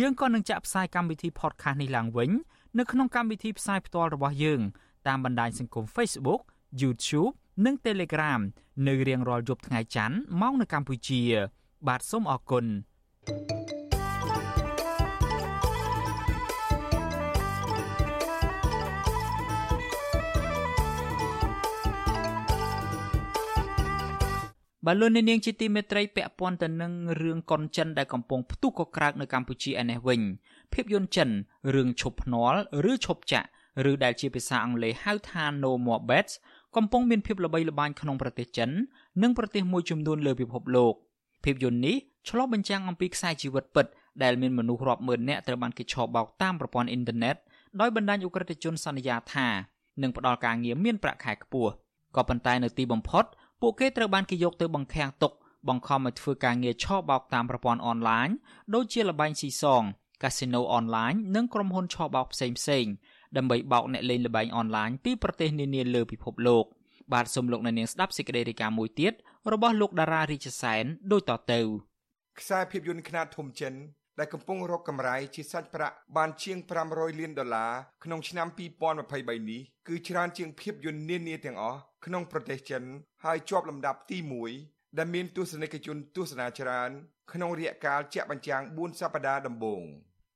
[0.00, 2.30] យើងក៏នឹងចាក់ផ្សាយកម្មវិធី podcast នេះឡើងវិញ
[2.78, 4.60] នៅក្នុងកម្មវិធីផ្សាយផ្ទាល់របស់យើង
[5.06, 6.40] តាមបណ្ដាញសង្គម Facebook
[6.82, 7.32] YouTube
[7.64, 8.40] និង Telegram
[8.86, 11.22] នៅរៀងរាល់យប់ថ្ងៃច័ន្ទម៉ោងនៅកម្ពុជា
[11.88, 12.64] បាទសូមអរគុណ
[13.26, 13.65] thank you
[24.88, 30.20] បាទលោកនាងជាទីមេត្រីពាក់ព័ន្ធទៅនឹងរឿងកុនចិនដែលកំពុងផ្ទុះកក្រើកនៅកម្ពុជាឯនេះវិញ
[30.72, 31.28] ភាពយន្តចិន
[31.74, 33.48] រឿងឈប់ភ្នាល់ឬឈប់ចាក់
[33.90, 36.32] ឬដែលជាភាសាអង់គ្លេសហៅថា No More Bets
[36.76, 38.70] កំពុងមានភាពល្បីល្បាញក្នុងប្រទេសចិន
[39.22, 40.94] និងប្រទេសមួយចំនួនលើពិភពលោក
[41.44, 41.96] ភាពយន្តនេះ
[42.28, 43.86] ឆ្លុះបញ្ចាំងអំពីខ្សែជីវិតពិត
[44.22, 47.36] ដែលមានមនុស្សរាប់ម៉ឺននាក់ត្រូវបានគេឆបោកតាមប្រព័ន្ធអ៊ីនធឺណិត
[47.80, 49.48] ដោយបណ្ដាញអ ுக ្រិតជនសន្យាថា
[50.02, 51.72] នឹងផ្ដល់ការងារមានប្រាក់ខែខ្ពស់
[52.16, 53.24] ក៏ប៉ុន្តែនៅទីបំផុត
[53.60, 55.32] ពួកគេត្រូវបានគេយកទៅបង្ខាំងទុក
[55.68, 58.28] បង្ខំឲ្យធ្វើការងារឆបោកតាមប្រព័ន្ធអនឡាញ
[58.74, 59.82] ដូចជាលបែងស៊ីសង
[60.22, 62.86] កាស៊ីណូអនឡាញនិងក្រុមហ៊ុនឆបោកផ្សេងផ្សេង
[63.36, 66.64] ដើម្បីបោកអ្នកលេងល្បែងអនឡាញពីប្រទេសនានាលើពិភពលោក
[67.12, 69.12] បាទសូមលោកអ្នកនាងស្ដាប់សេចក្តីរាយការណ៍មួយទៀត
[69.52, 71.60] របស់លោកតារារាជសែនដូចតទៅ
[72.40, 73.74] ខ្សែភាពយន្តខ្នាតធំចិន
[74.18, 77.72] ដែលកំពុងរកកម្រៃជាសាច់ប្រាក់បានជាង500លានដុល្លារ
[78.04, 78.48] ក្នុងឆ្នាំ
[78.98, 82.82] 2023នេះគឺច្រើនជាងភាពយន្តនានាទាំងអស់ក្នុងប្រទេសចិន
[83.24, 84.18] ហើយជាប់លំដាប់ទី
[84.58, 86.90] 1ដែលមានទស្សនិកជនទស្សនាច្រើន
[87.32, 89.82] ក្នុងរយៈកាលជាក់បញ្ចាំង4សប្តាហ៍ដំបូង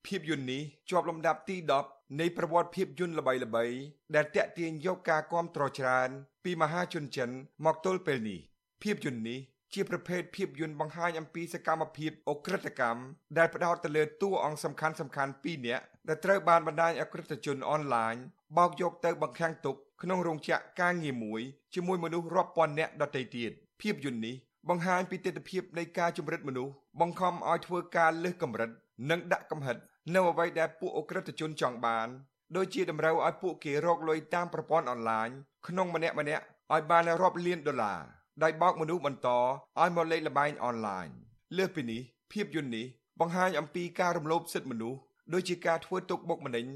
[0.07, 1.57] ភាពយន្តនេះជាប់លំដាប់ទី
[1.89, 3.79] 10នៃប្រវត្តិភាពយន្តល្បីៗ
[4.15, 6.09] ដែលតាក់ទាញយកការគាំទ្រច្រើន
[6.45, 7.31] ពីមហាជនចិន
[7.65, 8.41] មកទល់ពេលនេះ
[8.83, 9.39] ភាពយន្តនេះ
[9.75, 13.03] ជាប្រភេទភាពយន្តបង្ហាញអំពីសកម្មភាពអក្រិតកម្ម
[13.39, 18.15] ដែលផ្ដោតទៅលើតួអង្គសំខាន់សំខាន់ពីរនាក់ដែលត្រូវបានបណ្ដាញអក្រិតជនអនឡាញ
[18.59, 21.43] បោកយកទៅបង្ខាំងទុកក្នុងរោងចក្រការងារមួយ
[21.75, 24.35] ជាមួយមនុស្សរាប់ពាន់នាក់ដទៃទៀតភាពយន្តនេះ
[24.69, 28.71] បង្ហាញពីទស្សនវិជ្ជានៃការជំរិតមនុស្សបង្ខំឲ្យធ្វើការលើសកម្រិត
[29.11, 29.77] និងដាក់កំហិត
[30.15, 32.09] នៅអ្វីដែលពួកអក្រិតជនចង់បាន
[32.57, 35.29] ដោយជាតម្រូវឲ្យពួកគេរកលុយតាមប្រព័ន្ធអនឡាញ
[35.69, 38.01] ក្នុងម្នាក់ម្នាក់ឲ្យបានរាប់លានដុល្លារ។
[38.43, 41.09] ដោយបោកមនុស្សបន្តឲ្យមកលេងល្បែងអនឡាញ
[41.57, 42.01] លើសពីនេះ
[42.33, 42.87] ភាពយន្តនេះ
[43.21, 44.99] បង្ហាញអំពីការរំលោភសិទ្ធិមនុស្ស
[45.33, 46.67] ដូចជាការធ្វើទុកបុកម្នេញ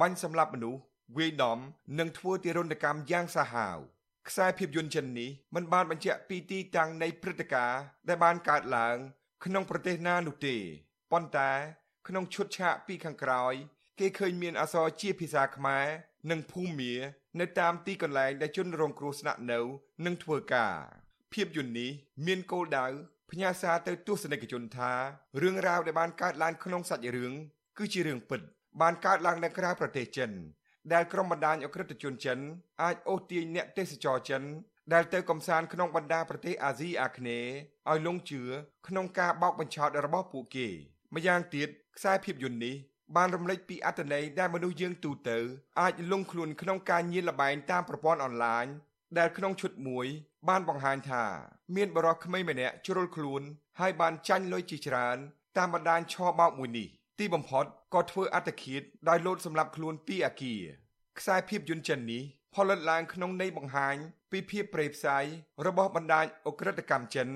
[0.00, 0.80] បាញ់សម្លាប់មនុស្ស
[1.16, 1.58] វាយដំ
[1.98, 3.76] និងធ្វើទារុណកម្មយ៉ាងសាហាវ
[4.28, 8.96] ខ្សែភាពយន្តចិននេះមិនបានបញ្ជាក់ពីទីតាំងនៃព្រឹត្តិការណ៍ដែលបានកើតឡើង
[9.44, 10.56] ក្នុងប្រទេសណានោះទេ
[11.12, 11.50] ប៉ុន្តែ
[12.08, 13.54] ក្នុងឈុតឆាកពីខាងក្រោយ
[13.98, 15.86] គេឃើញមានអក្សរជាភាសាខ្មែរ
[16.30, 16.94] និងភូមា
[17.40, 19.60] នៅតាមទីកន្លែងដែលជនរងគ្រោះស្នាក់នៅ
[20.04, 21.03] និងធ្វើការ
[21.34, 21.90] ភាពយន្តនេះ
[22.26, 22.86] មានគោលដៅ
[23.30, 24.92] ផ្ញើសារទៅទស្សនិកជនថា
[25.42, 27.32] រឿងរ៉ាវដែលបានកើតឡើងក្នុងសាច់រឿង
[27.78, 28.40] គឺជារឿងពិត
[28.80, 30.30] បានកើតឡើងនៅក្រៅប្រទេសចិន
[30.92, 32.38] ដែលក្រុមបណ្ដាញអក្រិតជនចិន
[32.82, 34.42] អាចអូសទាញអ្នកទេសចរចិន
[34.92, 37.50] ដែលទៅកំសាន្តក្នុងបណ្ដាប្រទេសអាស៊ីអាគ្នេយ៍
[37.90, 38.42] ឲ្យលងជឿ
[38.88, 40.68] ក្នុងការបោកបញ្ឆោតរបស់ពួកគេ
[41.14, 42.74] ម្យ៉ាងទៀតខ្សែភាពយន្តនេះ
[43.16, 45.38] បានរំលេចពីអត្តន័យដែលមនុស្សយើងទូទៅ
[45.80, 48.66] អាចលងខ្លួនក្នុងការញៀនលបែងតាមប្រព័ន្ធអនឡាញ
[49.18, 50.06] ដែលក្នុងឈុតមួយ
[50.48, 51.24] បានបង្ហាញថា
[51.76, 53.42] មានបរិះក្មេងម្នាក់ជ្រុលខ្លួន
[53.80, 55.16] ហើយបានចាញ់លុយជាច្រើន
[55.56, 60.62] តាមបណ្ដាញឆបោកមួយនេះទីបំផុតក៏ធ្វើអត្តឃាតដោយលោតសម្លាប់ខ្លួនពីអាគារ
[61.18, 62.22] ខ្សែភាពយន្តចិននេះ
[62.54, 63.96] ផលិតឡើងក្នុងន័យបង្ហាញ
[64.30, 65.24] ពីភាពប្រេផ្សាយ
[65.66, 67.28] របស់បណ្ដាញអ ுக ្រិតកម្មចិន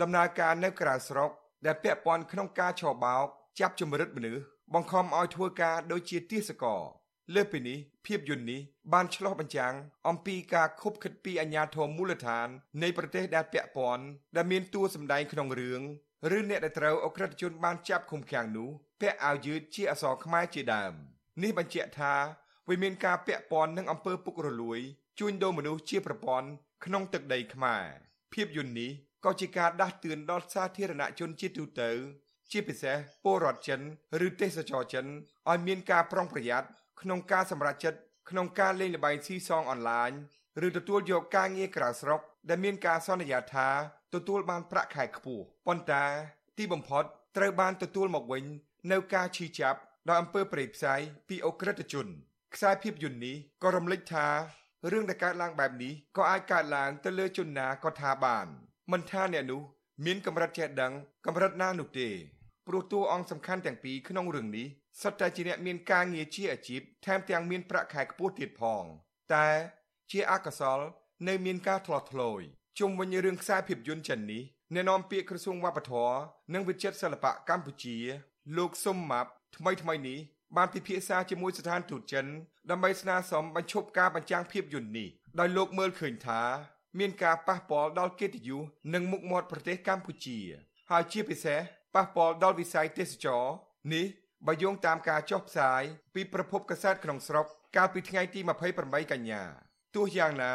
[0.00, 1.30] ដំណើរការនៅក្រៅស្រុក
[1.66, 3.26] ដែលពាក់ព័ន្ធក្នុងការឆបោក
[3.60, 4.44] ចាប់ជំរិតមនុស្ស
[4.74, 6.82] បង្ខំឲ្យធ្វើការដូចជាទាសករ
[7.34, 8.60] លើសពីនេះភាពយន្តនេះ
[8.92, 9.74] បានឆ្លុះបញ្ចាំង
[10.08, 12.48] អំពីការខົບខិតពីអាជ្ញាធរមូលដ្ឋាន
[12.82, 14.04] នៃប្រទេសដែលពាក់ព័ន្ធ
[14.36, 15.80] ដែលមានតួសម្ដែងក្នុងរឿង
[16.36, 18.68] ឬអ្នកដែលត្រូវអក្រិតជនបានចាប់ឃុំឃាំងនោះ
[19.00, 20.92] ពាក់អាវយឺតជាអក្សរខ្មែរជាដើម
[21.42, 22.14] នេះបញ្ជាក់ថា
[22.68, 24.80] វាមានការពាក់ព័ន្ធនឹងអំពើពុករលួយ
[25.18, 26.48] ជួញដូរមនុស្សជាប្រព័ន្ធ
[26.84, 27.84] ក្នុងទឹកដីខ្មែរ
[28.32, 28.90] ភាពយន្តនេះ
[29.24, 31.90] ក៏ជាការដាស់តឿនដល់សាធារណជនជាទូទៅ
[32.50, 33.80] ជាពិសេសពលរដ្ឋចិន
[34.26, 35.06] ឬទេសចរចិន
[35.50, 36.68] ឲ្យមានការប្រុងប្រយ័ត្ន
[37.00, 37.98] ក្នុងការសម្រេចចិត្ត
[38.30, 40.10] ក្នុងការលេងល្បែងស៊ីសងអនឡាញ
[40.66, 43.68] ឬទទួលយកការងារក្រៅស្រុកដែលមានការសន្យាថា
[44.14, 46.04] ទទួលបានប្រាក់ខែខ្ពស់ប៉ុន្តែ
[46.58, 47.04] ទីបំផុត
[47.36, 48.44] ត្រូវបានទទួលមកវិញ
[48.92, 52.06] នៅការឈឺចាប់ដោយអំពើប្រេយផ្សាយពីអ ுக ្រិតជន
[52.54, 54.26] ខ្សែភាពយន្តនេះក៏រំលេចថា
[54.92, 58.46] រឿងដែលកើតឡើងបែបនេះក៏អាចកើតឡើងទៅលើជនណាក៏ថាបាន
[58.92, 59.62] មិនថាអ្នកនោះ
[60.04, 60.92] មានកម្រិតចេះដឹង
[61.26, 62.08] កម្រិតណានោះទេ
[62.66, 64.66] ព្រោះតួអង្គសំខាន់ទាំងពីរក្នុងរឿងនេះ
[65.02, 68.82] សុទ្ធតែជាអ្នកមានការងារជាអាជីពថែមទាំងមានប្រាក់ខែខ្ពស់ទៀតផង
[69.34, 69.46] តែ
[70.10, 70.78] ជាអកុសល
[71.28, 72.40] នៅមានការធ្លាស់ធ្លោយ
[72.78, 74.42] ជុំវិញរឿងខ្សែភាពយន្តចិននេះ
[74.74, 76.16] អ្នកនាំពាក្យក្រសួងវប្បធម៌
[76.52, 77.96] និងវិចិត្រសិល្បៈកម្ពុជា
[78.56, 80.18] លោកសុំម៉ាប់ថ្មីថ្មីនេះ
[80.56, 82.26] បានពិភាក្សាជាមួយស្ថានទូតចិន
[82.70, 86.40] ដើម្បីស្នើសុំបញ្ឈប់ការបញ្ចាំងភាពយន្តនេះដោយលោកមើលឃើញថា
[86.98, 88.62] មានការប៉ះពាល់ដល់កិត្តិយស
[88.94, 90.38] និងមុខមាត់ប្រទេសកម្ពុជា
[90.90, 91.60] ហើយជាពិសេស
[91.96, 93.44] ប៉ះពាល់ដល់វិស័យទេសចរ
[93.94, 94.06] នេះ
[94.46, 95.82] បើយោងតាមការចុះផ្សាយ
[96.14, 98.40] ពីប្រភពកាសែតក្នុងស្រុកកាលពីថ្ងៃទី
[98.76, 99.42] 28កញ្ញា
[99.94, 100.52] ទោះយ៉ាងណា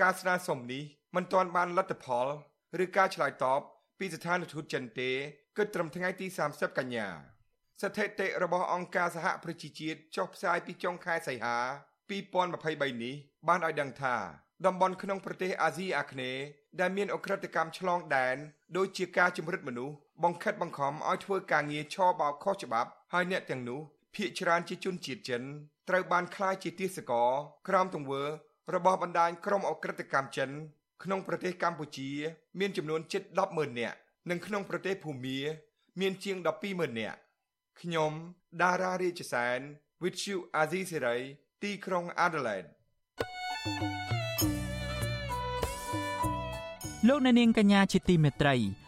[0.00, 0.82] ការស្នើសុំនេះ
[1.16, 2.26] មិនទាន់បានលទ្ធផល
[2.84, 3.60] ឬការឆ្លើយតប
[3.98, 5.10] ពីស្ថានទូតចិនទេ
[5.56, 7.08] គិតត្រឹមថ្ងៃទី30កញ្ញា
[7.82, 11.58] ស្ថិតិរបស់អង្គការសហប្រជាជាតិចុះផ្សាយពីចុងខែសីហា
[12.28, 13.14] 2023នេះ
[13.48, 14.16] បានឲ្យដឹងថា
[14.66, 16.42] តំបន់ក្នុងប្រទេសអាស៊ីអាគ្នេយ៍
[16.80, 18.36] ដែលមានអ ுக ្រិតកម្មឆ្លងដែន
[18.76, 23.80] ដូចជាការជំរិតមនុស្ស បង្ខិតបង្ខំឲ្យធ្វើការងារឆបោកខុសច្បាប់ហើយអ្នកទាំងនោះ
[24.14, 25.42] ភ ieck ច្រើនជាជនជាតិចិន
[25.88, 27.30] ត្រូវបានក្លាយជាទាសករ
[27.68, 28.22] ក្រោមទង្វើ
[28.74, 30.50] របស់បណ្ដាញក្រុមអ ுக ្រិតកម្មចិន
[31.02, 32.10] ក្នុងប្រទេសកម្ពុជា
[32.60, 33.96] មានចំនួនជិត100,000នាក់
[34.30, 35.38] និងក្នុងប្រទេសភូមា
[36.00, 37.18] មានជាង120,000នាក់
[37.80, 38.12] ខ្ញុំ
[38.62, 39.60] ដារ៉ារាជសែន
[40.02, 41.20] With you Azizi Serai
[41.62, 42.68] ទីក្រុង Adelaide
[47.08, 48.87] លោកអ្នកនាងកញ្ញាជាទីមេត្រី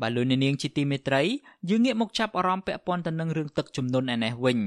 [0.00, 1.22] បាទលោកនាងជាទីមេត្រី
[1.70, 4.58] យើងងាកមកចាប់អារម្មណ៍ពាក់ព័ន្ធទៅនឹងរឿងទឹកជំនន់ឯនេះវិញ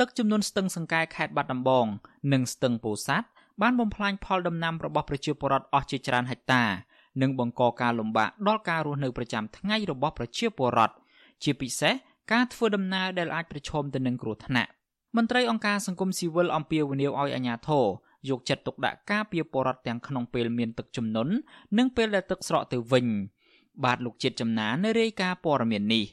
[0.00, 1.86] ទឹកជំនន់ស្ទឹងសង្កែខេត្តបាត់ដំបង
[2.32, 3.26] និងស្ទឹងពោធិ៍សាត់
[3.62, 6.62] បានបំផ្លាញផលដំណាំរបស់ប្រជាពលរដ្ឋអស់ជាច្រើនហិកតា
[7.22, 10.94] និងបង្កការលំបាកដល់ការរស់នៅប្រចាំថ្ងៃរបស់ប្រជាពលរដ្ឋ
[11.42, 11.92] ជាពិសេស
[12.32, 14.70] ការធ្វើដំណើរដែលអាចប្រឈមទៅនឹងគ្រោះថ្នាក់
[15.16, 17.84] មន្ត្រីអង្គការសង្គមស៊ីវិលអំពាវនាវឲ្យអាជ្ញាធរ
[18.28, 21.32] យកចិត្តទុកដាក់ការពារពលរដ្ឋទាំងក្នុងពេលមានទឹកជំនន់
[21.78, 23.06] និងពេលដែលទឹកស្រកទៅវិញ
[23.84, 26.04] បាទលោកជាតិចំណាននៅរាយការណ៍ព័ត៌មាននេះ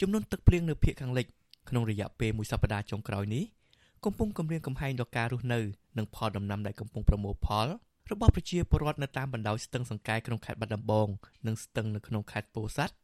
[0.00, 1.26] ចំនួនទឹកភ្លៀងនៅភូមិខាងលិច
[1.68, 3.44] ក្នុងរយៈពេលមួយសប្តាហ៍ចុងក្រោយនេះ
[4.04, 5.60] កំពុងគំរាមកំហែងដល់ការរស់នៅ
[5.98, 7.66] និងផលដំណាំដែលកំពុងប្រមូលផល
[8.10, 11.08] របស់ប្រជាពលរដ្ឋនៅតាមបណ្ដោយស្ទឹងសង្កែក្នុងខេត្តបាត់ដំបង
[11.46, 12.94] និងស្ទឹងនៅក្នុងខេត្តពោធិ៍សាត់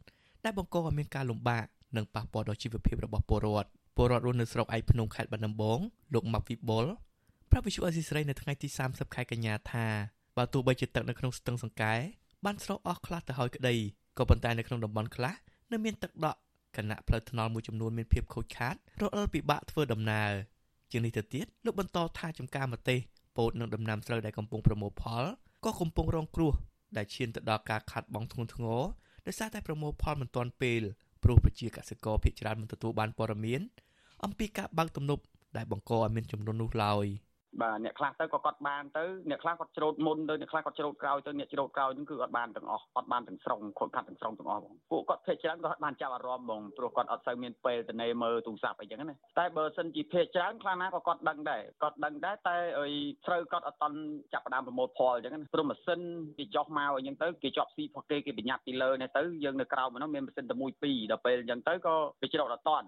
[0.44, 5.79] ដែលបង្កឲ្យមានការលំបាកនិងប៉ះពាល់ដល់ជីវភាពរបស់ពលរដ្ឋពលរដ្ឋរស់នៅស្រុកឯកភ្នំខេត្តបាត់ដំបង
[6.14, 6.85] លោកម៉ាប់វិបុល
[7.51, 9.87] ប្រាប់វិសុអេស៊ីស្រីនៅថ្ងៃទី30ខែកញ្ញាថា
[10.37, 11.94] បើទោះបីជាទឹកនៅក្នុងស្ទឹងសង្កែ
[12.46, 13.74] បានស្រកអស់ខ្លះទៅហើយក្តី
[14.18, 15.35] ក៏ប៉ុន្តែនៅក្នុងតំបន់ខ្លះ
[15.72, 16.38] នៅមានទឹកដក់
[16.76, 20.30] គណៈផ្លូវថ្នល់មួយចំនួនមានភាពខូចខាតរអិលពិបាកធ្វើដំណើរ
[20.90, 22.98] ជាងនេះទៅទៀតលោកបន្តថាចំការម្ទេស
[23.37, 25.24] ពោតនិងដំណាំស្រូវដែលកំពុងប្រមូលផល
[25.64, 26.52] ក៏កំពុងរងគ្រោះ
[26.96, 28.82] ដែលឈានទៅដល់ការខាត់បងធ្ងន់ធ្ងរ
[29.26, 30.82] ដោយសារតែប្រមូលផលមិនទាន់ពេល
[31.22, 33.61] ព្រោះប្រជាកសិករភាគច្រើនមិនទទួលបានព័ត៌មាន
[34.24, 35.22] អំពីការបើកទំនប់
[35.56, 37.06] ដែលបង្កឲ្យមានចំនួននោះឡើយ។
[37.62, 52.88] បាទអ្នកខ្លះទៅក៏គាត់បានទៅអ្នកខ្លះគាត់ច្រូតមុនទៅអ្នកខ្លះគាត់ច្រូតក្រោយទៅអ្នកច្រូតក្រោយហ្នឹងគឺអត់បានទាំងអស់អត់បានទាំងស្រុងខូចខាត់ទាំងស្រុងទាំងអស់បងពួកគាត់ភ័យច្រើនក៏បានចាប់អារម្មណ៍បងព្រោះគាត់អត់សូវមានពេលទៅនេមើលទូរស័ព្ទអីចឹងណាតែបើសិនជាភ័យច្រើនខ្លះណាក៏គាត់ដឹងដែរគាត់ដឹងដែរតែអី
[53.26, 53.98] ត្រូវគាត់អត់តន់
[54.32, 56.00] ចាប់ផ្ដើមប្រមូលផលចឹងណាព្រោះម៉ាស៊ីន
[56.38, 62.87] គេចោះមកអញ្ចឹងទៅគេជាប់ស៊ីផុសគេគេបញ្ញត្តិពីលើនេះទៅយើងនៅក្រៅមកនោះមានម៉ាស៊ីនតែមួយពីរដល់ពេលអញ្ចឹងទៅក៏គេច្រូតអត់តន់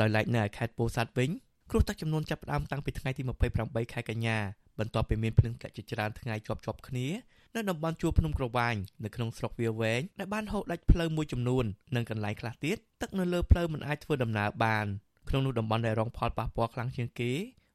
[0.00, 1.30] ដោយឡែកនៅខេត្តពោធិ៍សាត់វិញ
[1.72, 3.22] គ្រោះទឹកចំនួនចាប់ផ្ដើមតាំងពីថ្ងៃទី
[3.56, 4.38] 28ខែកញ្ញា
[4.78, 7.06] បន្ទាប់ពីមានភ្លៀងធ្លាក់ជាច្រើនថ្ងៃជាប់ជាប់គ្នា
[7.54, 14.86] នៅតំបន់ជួរភ្នំក្រវាញនៅក្នុងស្រុកវាវែងដែលបានហូរដាច់ផ្លូវមួយចំនួននិងកន្លែងខ្លះទៀតទឹកនៅលើផ្លូវមិនអាចធ្វើដំណើរបាន
[15.28, 17.32] ក្នុងនោះតំបន់ដែលរងផលប៉ះពាល់ខ្លាំងជាងគេ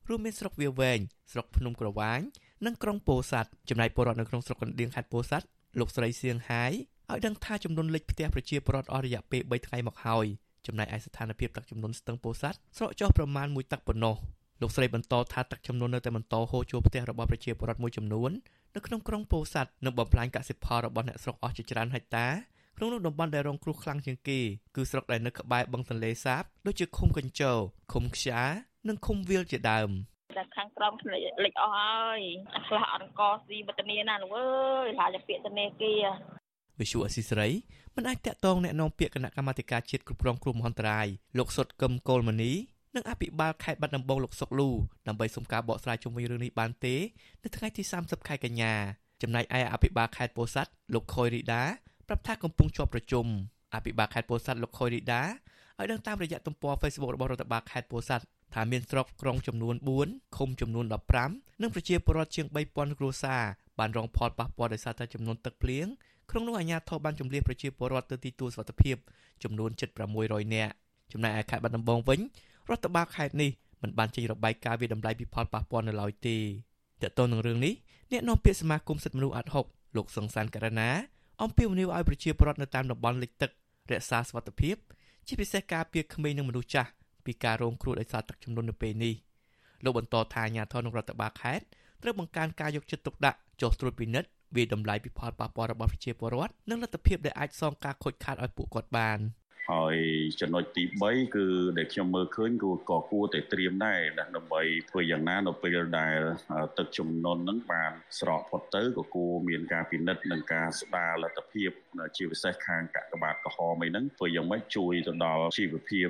[0.10, 1.00] រួមមានស្រុកវាវែង
[1.32, 2.20] ស្រុកភ្នំក្រវាញ
[2.66, 5.46] និងក្រុងពោធិ៍សាត់ចំណែកពលរដ្ឋនៅក្នុងស្រុកកណ្ដៀងខេត្តពោធិ៍សាត់
[5.80, 6.72] លោកស្រីសៀងហាយ
[7.12, 10.26] ឲ្យដឹងថាចំនួនលិចផ្ទះប្រជាពលរដ្ឋអស់រយៈពេល3ថ្ងៃមកហើយ
[10.68, 14.16] ចំណែកឯស្ថានភាពទឹកចំនួនស្ទឹងពោធិ៍សាត់ស្រកចុះប្រមាណ1ទឹកប៉ុណ្ណោះ
[14.62, 18.32] លោកស្រីបន្តថាទឹកចំនួននៅតែបន្តហូរចូលផ្ទះរបស់ប្រជាពលរដ្ឋមួយចំនួន
[18.76, 22.28] នៅក្នុងក្រុងពោធិ៍សាត់និងបំផ្លាញកសិផលរបស់អ្នកស្រុកអស់ជាច្រើនហិកតា
[22.78, 24.40] ក្នុងនោះតំបន់ដែលរងគ្រោះខ្លាំងជាងគេ
[24.76, 27.58] គឺស្រុកដែលនៅក្បែរបឹងទន្លេសាបដូចជាឃុំកញ្ជរ
[27.94, 28.42] ឃុំខ្យា
[28.88, 29.90] និងឃុំវាលជាដើម
[30.38, 30.94] តែខាងក្រម
[31.46, 32.20] លិចអស់ហើយ
[32.68, 34.48] ខ្លះអត់កស៊ីបតនីណាលោកអើ
[34.86, 36.06] យឡាយពាក្យធនាគារ
[36.81, 37.49] វិសុអស៊ីស្រី
[37.97, 41.07] មិនអាចតាក់ទងแนะនាំពាក្យគណៈកម្មាធិការជាតិគ្រប់គ្រងគ្រោះមហន្តរាយ
[41.39, 42.53] លោកសុតកឹមកុលមនី
[42.97, 44.71] និងអភិបាលខេត្តបាត់ដំបងលោកសុកលូ
[45.09, 46.97] ដើម្បីសុំការបកស្រាយជុំវិញរឿងនេះបានទេ
[47.43, 48.75] នៅថ្ងៃទី30ខែកញ្ញា
[49.23, 51.63] ចំណែកឯអភិបាលខេត្តពោធិ៍សាត់លោកខុយរីដា
[52.09, 53.27] ប្រាប់ថាកំពុងជាប់ប្រជុំ
[53.75, 55.23] អភិបាលខេត្តពោធិ៍សាត់លោកខុយរីដា
[55.79, 59.75] ឲ្យដឹងតាមរយៈទំព័រ Facebook របស់រដ្ឋបាលខេត្តពោធិ៍សាត់ថាមានស្រុកក្រុងចំនួន
[60.07, 60.85] 4ឃុំចំនួន
[61.23, 63.43] 15និងប្រជាពលរដ្ឋជាង3000គ្រួសារ
[63.79, 65.87] បានរងផលប៉ះពាល់ដោយសារតែចំនួនទឹកភ្លៀង
[66.30, 68.96] ក្នុងនោះអាជ្ញាធរបានជំនះប្រជាពលរដ្ឋទៅទីទួលសុវត្ថិភាព
[69.44, 69.70] ចំនួន
[70.12, 70.74] 7600នាក់
[71.12, 72.20] ចំណែកឯខេត្តបាត់ដំបងវិញ
[72.70, 76.38] រដ្ឋបាលខេត្តនេះមិនបានចេញរបាយការណ៍វិតម្លៃពីផលប៉ះពាល់នៅឡើយទេ
[77.02, 77.74] តើតើនឹងរឿងនេះ
[78.12, 80.90] អ្នកនាំពាក្យសមាគមសិទ្ធិមនុស្សអាត់ហុកលោកសង្សានករណា
[81.42, 83.52] អំពាវនាវឲ្យប្រជាពលរដ្ឋនៅតាមតំបន់លិចទឹក
[83.92, 84.76] រក្សាសុវត្ថិភាព
[85.28, 86.90] ជាពិសេសការពារក្មេងនិងមនុស្សចាស់
[87.26, 89.16] ពីការរងគ្រោះដោយសារទឹកជំនន់នៅពេលនេះ
[89.84, 91.66] លោកបន្តថាអាញាធនក្នុងរដ្ឋបាលខេត្ត
[92.02, 99.18] ត្រូវបង្កើនការយកចិត្តទុកដាក់ចុះត្រួតពិនិត្យ វាតម្លៃពីផលប៉ះពាល់របស់ប្រជាពលរដ្ឋនិងលទ្ធភាពដែលអាចសងការខូចខាតឲ្យពួកគាត់បាន។
[99.72, 99.96] ហើយ
[100.42, 101.46] ចំណុចទី3គឺ
[101.78, 104.02] ដែលខ្ញុំមើលឃើញគឺក៏គួរតែត្រៀមដែរ
[104.36, 106.18] ដើម្បីធ្វើយ៉ាងណានៅពេលដែល
[106.78, 111.70] ទឹកជំនន់ហ្នឹងបានស្រកផុតទៅក៏គួរមានការពិនិត្យនិងការស្ដារលទ្ធភាព
[112.18, 116.08] ជាពិសេសខាងកាកបាទក្រហមអីហ្នឹងធ្វើយ៉ាងម៉េចជួយទៅដល់ជីវភាព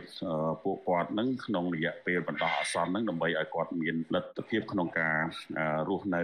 [0.64, 5.18] ពួកគាត់ហ្នឹងក្នុងរយៈពេលបណ្ដោះអាសន្នហ្នឹងដើម្បីឲ្យគាត់មានលទ្ធភាពក្នុងការ
[5.90, 6.24] រស់នៅ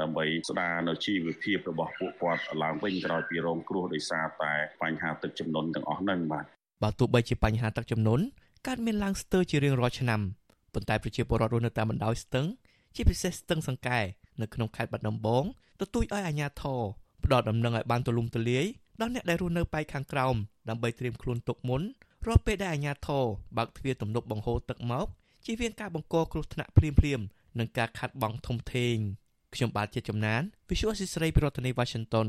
[0.00, 6.46] ដើម្បីស្ដារនៅជីវភាពរបស់ពួកគាត់ឡើងវិញក្រោយពីរងគ្រោះដោយសារតែបញ្ហាទឹកជំនន់ទាំងអស់ហ្នឹងបាទ
[6.82, 8.24] បើទោះបីជាបញ្ហាទឹកជំនន់
[8.66, 10.20] កើតមានឡើងស្ទើរជារៀងរាល់ឆ្នាំ
[10.74, 12.46] ប៉ុន្តែប្រជាពលរដ្ឋរស់នៅតាមបណ្ដោយស្ទឹង
[12.94, 14.00] ជាពិសេសស្ទឹងសង្កែ
[14.40, 15.44] នៅក្នុងខេត្តបាត់ដំបង
[15.80, 16.80] ទទូចឲ្យអាជ្ញាធរ
[17.24, 18.66] ផ្ដល់ដំណឹងឲ្យបានទូលំទូលាយ
[19.00, 20.34] ដល់អ្នកដែលរស់នៅប៉ែកខាងក្រោម
[20.68, 21.82] ដើម្បីត្រៀមខ្លួនទុកមុន
[22.26, 23.24] រាល់ពេលដែលអាជ្ញាធរ
[23.56, 25.06] បើកទ្វារទំនប់បង្ហូរទឹកមក
[25.44, 27.26] ជៀសវាងការបង្កគ្រោះថ្នាក់ភ្លាមៗ
[27.58, 28.96] និងការខាត់បងធំធេង
[29.54, 32.28] ខ្ញុំបាទជាចំណាន Visual Assisray ពីរដ្ឋធានី Washington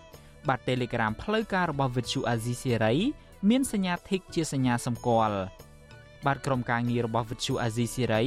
[0.47, 2.95] បាទ Telegram ផ្លូវការរបស់ Vuthu Azizi Siri
[3.49, 5.37] មានសញ្ញា Tick ជាសញ្ញាសម្គាល់
[6.25, 8.25] បាទក្រុមការងាររបស់ Vuthu Azizi Siri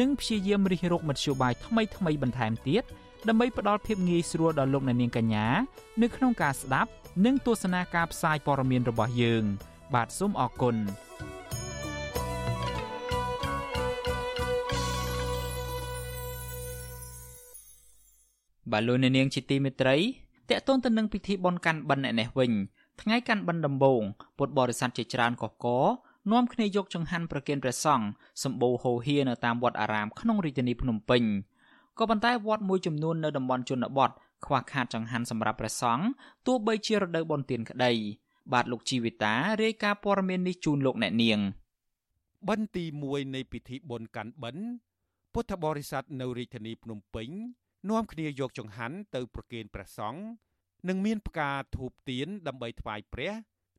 [0.00, 2.84] នឹងព្យាយាមរិះរកមធ្យោបាយថ្មីថ្មីបន្ថែមទៀត
[3.28, 5.46] ដើម្បីផ្ដល់ភាពងាយស្រួលដល់លោកអ្នកនាងកញ្ញា
[6.02, 6.90] នៅក្នុងការស្ដាប់
[7.24, 9.44] និងទស្សនាការផ្សាយព័ត៌មានរបស់យើង
[9.94, 10.76] បាទសូមអរគុណ
[18.72, 19.96] បាទលោកអ្នកនាងជាទីមេត្រី
[20.50, 22.52] តកតងទៅនឹងពិធីបុណ្យកាន់បិណ្ឌនេះវិញ
[23.00, 24.02] ថ្ងៃកាន់បិណ្ឌដំបូង
[24.38, 25.66] ពុទ្ធបរិស័ទជាច្រើនកកក
[26.32, 28.06] នាំគ្នាយកចង្ហាន់ប្រគេនព្រះសង្ឃ
[28.42, 31.22] សម្បូរហូរហៀនៅតាមវត្តអារាមក្នុងរាជធានីភ្នំពេញ
[31.98, 34.10] ក៏ប៉ុន្តែវត្តមួយចំនួននៅតំបន់ជនបទ
[34.46, 36.04] ខ្វះខាតចង្ហាន់សម្រាប់ព្រះសង្ឃ
[36.46, 37.92] ទោះបីជារដូវបុណ្យទានក្តី
[38.52, 41.38] បាទលោកជីវិតារាយការណ៍ព័ត៌មាននេះជូនលោកអ្នកនាង
[42.48, 44.64] បិណ្ឌទី1នៃពិធីបុណ្យកាន់បិណ្ឌ
[45.32, 47.28] ពុទ្ធបរិស័ទនៅរាជធានីភ្នំពេញ
[47.90, 50.22] នាំគ្នាយកចង្ហាន់ទៅប្រគេនព្រះសង្ឃ
[50.88, 53.32] និងមានផ្កាធូបទៀនដើម្បីថ្វាយព្រះ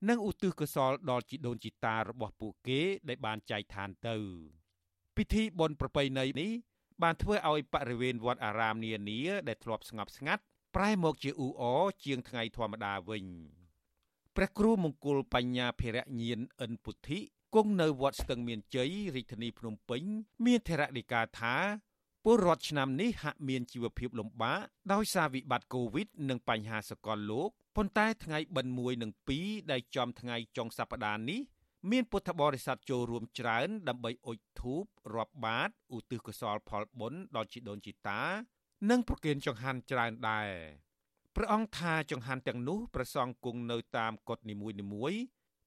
[0.10, 4.18] និងឧទ្ទិសកុសលដល់ជីដូនជីតារបស់ពួកគេដែលបានចែកឋានទៅ
[5.18, 6.52] ពិធីបុណ្យប្រពៃណីនេះ
[7.04, 10.44] បានធ្វើឲ្យបរិវេណវត្តអារាមនានាដែលធ្លាប់ស្ងប់ស្ងាត់
[10.76, 13.26] ប្រែមកជាអ៊ូអរជាងថ្ងៃធម្មតាវិញ
[14.36, 17.20] ព្រះគ្រូមង្គលបញ្ញាភិរញានអិនពុទ្ធិ
[17.56, 20.04] គង់នៅវត្តស្ទឹងមានជ័យរាជធានីភ្នំពេញ
[20.46, 21.56] មានធរណីកាថា
[22.28, 24.60] ពលរដ្ឋឆ្នាំនេះហាក់មានជីវភាពលំបាក
[24.94, 29.12] ដោយសារវិបត្តិកូវីដនិងបញ្ហាសកលលោកប៉ុន្តែថ្ងៃបិណ្ឌ1និង
[29.42, 31.42] 2ដែលចំថ្ងៃចុងសប្តាហ៍នេះ
[31.92, 34.82] មានពុទ្ធបរិស័ទចូលរួមច្រើន ដើម្បីអុជធូប
[35.16, 38.22] រាប់បាតឧទ្ទិសកុសលផលបុណ្យដល់ជីដូនជីតា
[38.90, 40.50] និងប្រគេនចង្ហាន់ច្រើនដែរ
[41.36, 45.22] ព្រះអង្គថាចង្ហាន់ទាំងនោះប្រសង់គង់នៅតាមកុដនីមួយៗ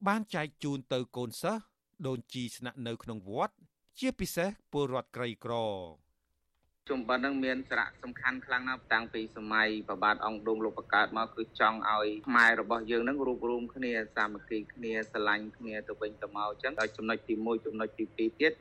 [0.07, 1.63] បានចែកជូនទៅកូនសិស្ស
[2.07, 3.55] ដូនជីស្នាក់នៅក្នុងវត្ត
[3.99, 5.55] ជាពិសេសពលរដ្ឋក្រីក្រ
[6.89, 18.53] ជុំបិណ្ឌនឹងមានសារៈសំខាន់ខ្លាំងណាស់តាំងពីសម័យប្របាទអង្គឌុងលោកបកើតមកគឺចង់ឲ្យខ្មែររបស់យើងនឹងរួបរวมគ្នាសាមគ្គីគ្នាស្រឡាញ់គ្នាទៅវិញទៅមកអញ្ចឹងដល់ចំណុចទី1ចំណុចទី2ទៀត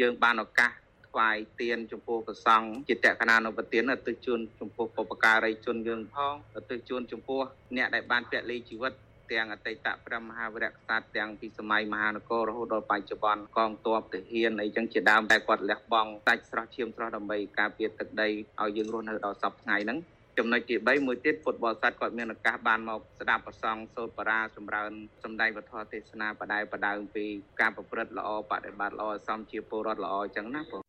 [0.00, 0.70] យើងបានឱកាស
[1.08, 6.34] ថ្វាយទៀនចំពោះព្រះសង្ឃជាតក្កណានុប្រទានទៅជូនចំពោះបុព្វការីជនយើងផង
[6.70, 7.40] ទៅជូនចំពោះ
[7.76, 8.92] អ្នកដែលបានពលីជីវិត
[9.30, 19.98] ទាំងអតីតព្រះមហាវីរក្សត្រទាំងពីសម័យមហានគររហូតដល់បច្ចុប្បន្នកងទ័ពទាហានអីចឹងជាដើមតែគាត់លះបង់សាច់ស្រស់ឈាមស្រស់ដើម្បីការពារទឹកដីឲ្យយើងរស់នៅដល់សពថ្ងៃហ្នឹង
[20.38, 24.92] ចំណុចទី3មួយទៀតពុទ្ធបរិស័ទគាត់មានឱកាសបានមកស្ដាប់ប្រសងសូត្របារាសម្រើន
[25.24, 27.24] សម្ដែងវធទេសនាបដៅបដៅពី
[27.60, 30.81] ការប្រព្រឹត្តល្អបដិបត្តិល្អសំជាពលរដ្ឋល្អអញ្ចឹងណាបង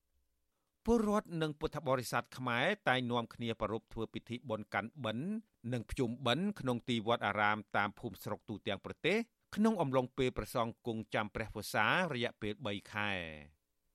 [0.86, 5.28] ពលរដ្ឋនិងពុទ្ធបរិស័ទខ្មែរតែងនាំគ្នាប្រារព្ធធ្វើពិធីបុណ្យកាន់បិណ្ឌ
[5.74, 9.18] និងភ្ជុំបិណ្ឌក្នុងទីវត្តអារាមតាមភូមិស្រុកទូទាំងប្រទេស
[9.56, 13.12] ក្នុងអំឡុងពេលប្រសងគង់ចាំព្រះវស្សារយៈពេល3ខែ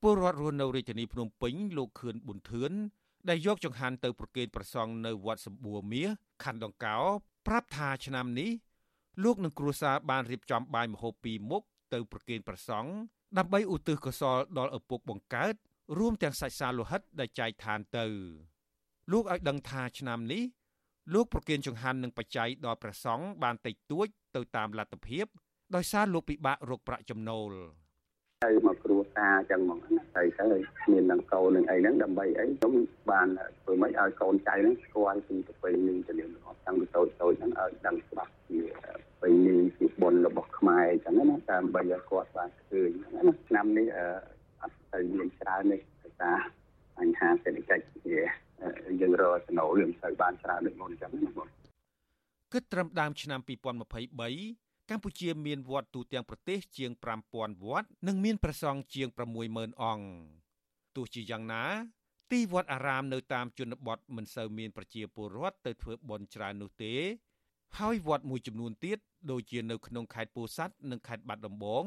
[0.02, 2.72] ពលរដ្ឋរស់នៅរាជធានីភ្នំពេញលោកខឿនប៊ុនធឿន
[3.28, 6.08] ដែលយកចង្ហាន់ទៅប្រគេនប្រសងនៅវត្តសម្បួរមាស
[6.44, 6.98] ខណ្ឌដង្កោ
[7.46, 8.50] ប្រាប់ថាឆ្នាំនេះ
[9.24, 12.86] លោកនិងគ្រួសារបានរៀបចំបាយម្ហូបពីរមុខទៅប្រគេនប្រសង
[13.38, 15.54] ដើម្បីឧទ្ទិសកុសលដល់ឪពុកបង្កើត
[15.96, 18.06] រួមទាំងសាច់សាលោហិតដែលចែកឋានទៅ
[19.12, 20.42] លោកឲ្យដឹងថាឆ្នាំនេះ
[21.14, 25.26] លោកប្រគិនចង្ហាន់និងបច្ច័យដល់ព្រះសង្ឃបានតិចតួចទៅតាមលទ្ធភាព
[25.74, 27.52] ដោយសារលោកពិបាករកប្រាក់ចំណូល
[28.46, 30.44] ទៅមកគ្រួសារអញ្ចឹងហ្មងណាទៅទៅ
[30.92, 32.72] មាននឹងកូននឹងអីហ្នឹងដើម្បីអីខ្ញុំ
[33.10, 33.28] បាន
[33.62, 38.90] ធ្វើម៉េចឲ្យកូនចៅហ្នឹងស្គាល់ពីប្រពៃណីទៅនឹងរបស់តាំងពីតូចតូចហ្នឹងឲ្យដឹងច្បាស់ពីប្រ
[39.22, 43.10] ពៃណីពីបុណ្យរបស់ខ្មែរអញ្ចឹងណាដើម្បីឲ្យគាត់បានឃើញណា
[43.48, 43.86] ឆ្នាំនេះ
[44.62, 46.36] អត់ទៅមានច្រើននេះដោយសារ
[46.98, 48.20] បញ្ហាសេដ្ឋកិច្ចវា
[49.00, 51.48] យើងរកចំណូលមិនសូវបានច្រើនដូចមុនអញ្ចឹងណាបង
[52.52, 56.90] គិតត្រឹមដើមឆ្នាំ2023កម្ពុជាមានវត្តទូទាំងប្រទេសជាង
[57.28, 59.08] 5000វត្តនិងមានព្រះសង្ឃជាង
[59.44, 60.06] 60000អង្គ
[60.96, 61.64] ទោះជាយ៉ាងណា
[62.32, 66.94] ទីវត្តអារាមនៅតាមជនបទមិនសូវមានប្រជាពលរដ្ឋទៅធ្វើបុណ្យច្រើននោះទេ
[67.78, 68.98] ហើយវត្តមួយចំនួនទៀត
[69.30, 71.84] ដូចជានៅក្នុងខេត្តពោធិ៍សាត់និងខេត្តបាត់ដំបង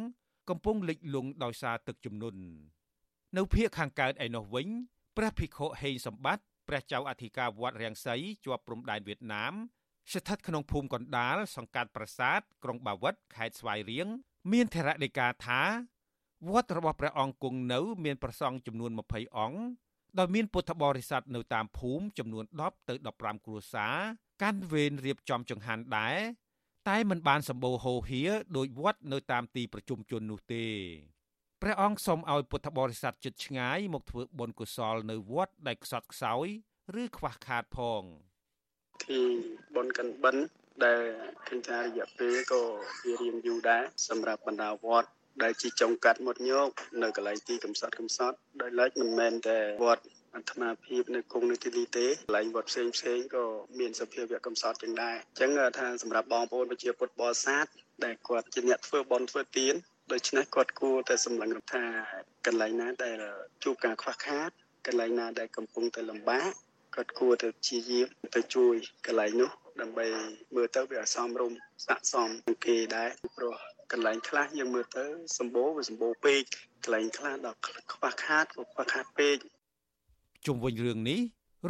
[0.50, 2.42] កំពុងលិចលង់ដោយសារទឹកជំនន់
[3.38, 4.68] នៅភូមិខាងកើតឯនោះវិញ
[5.18, 8.16] ព្រះភិក្ខុហេងសម្បត្តិព្រះចៅអធិការវត្តរាំងសី
[8.46, 9.54] ជាប់ព្រំដែនវៀតណាម
[10.14, 14.08] ស្ថិតក្នុងភូមិកណ្ដាលសង្កាត់ប្រាសាទក្រុងបាវិតខេត្តស្វាយរៀង
[14.52, 15.62] មានធរណីកាថា
[16.52, 19.60] វត្តរបស់ព្រះអង្គគង់នៅ មានប្រសង់ចំនួន20អង្គ
[20.20, 23.96] ដោយមានពុទ្ធបរិស័ទនៅតាមភូមិចំនួន10ទៅ15គ្រួសារ
[24.42, 26.18] កាន់វេនរៀបចំចង្ហាន់ដែរ
[26.90, 28.22] តែមិនបានសម្បូរហូរហៀ
[28.58, 30.66] ដោយវត្តនៅតាមទីប្រជុំជននោះទេ
[31.62, 36.48] ព្រះអង្គសូមឲ្យពុទ្ធបរិស័ទជិតឆ្ងាយមកធ្វើបុណ្យកុសលនៅវត្តដែលខ្សត់ខ្សោយ
[37.02, 38.04] ឬខ្វះខាតផង
[39.04, 39.22] ទី
[39.76, 40.44] បុណ្យកាន់បិណ្ឌ
[40.86, 41.02] ដែល
[41.48, 42.62] ឃើញថារយៈពេលក៏
[43.04, 45.10] វារៀងយូរដែរសម្រាប់បណ្ដាវត្ត
[45.44, 46.70] ដែលជាចុងកាត់មុតញោក
[47.04, 50.04] នៅកន្លែងទីកំសត់កំសត់ដោយឡែកមិនមែនតែវត្ត
[50.36, 53.46] អត្តមាភាពនៅគង់នៅទីនេះទេកន្លែងវត្តផ្សេងផ្សេងក៏
[53.80, 57.66] មានសភាវៈកំសត់ចឹងដែរអញ្ចឹងថាសម្រាប់បងប្អូនប្រជាពុទ្ធបរិស័ទ
[58.04, 59.74] ដែលគាត់ជាអ្នកធ្វើបន់ធ្វើទាន
[60.12, 61.84] ដូច្នេះគាត់គួរតែសម្លឹងថា
[62.46, 63.16] កន្លែងណាដែល
[63.64, 64.50] ជួបការខ្វះខាត
[64.88, 66.52] កន្លែងណាដែលកំពុងតែលំបាក
[66.96, 68.76] គាត់គួរទៅជាយាមទៅជួយ
[69.06, 69.52] កន្លែងនោះ
[69.82, 70.06] ដើម្បី
[70.56, 73.56] មើលទៅវាសមរម្យស័ក្តិសមនឹងគេដែរព្រោះ
[73.92, 75.06] កន្លែងខ្លះយើងមើលទៅ
[75.38, 76.42] សម្បូរវាសម្បូរពេក
[76.84, 79.38] កន្លែងខ្លះដល់ខ្វះខាតក៏ខ្វះខាតពេក
[80.46, 81.22] ជុំវិញរឿងនេះ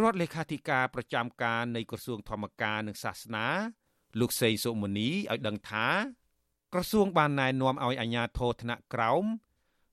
[0.02, 3.48] រដ្ឋលេខាធិការប្រចាំការនៃក្រសួងធម្មការនិងសាសនា
[4.20, 5.88] លោកសេងសុមនីឲ្យដឹងថា
[6.74, 9.26] ក្រសួងបានណែនាំឲ្យអាជ្ញាធរថ្នាក់ក្រោម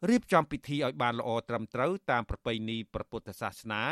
[0.09, 3.83] រៀបចំពិធីឲ្យបានល្អត្រឹមត្រូវតាមប្រពៃណីព្រះពុទ្ធសាសនា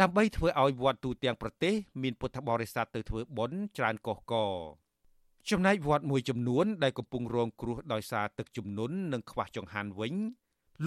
[0.00, 4.54] ដើម្បីធ្វើឲ្យវត្តទូទាំងប្រទេស មានពុទ្ធបរិស័ទទៅធ្វើបុណ្យច្រើនកុះករ
[5.50, 10.14] ចំណែកវត្តមួយចំនួនដែលកំពុងរងគ្រោះដោយសារទឹកជំនន់និងខ្វះចង្ហាន់វិញ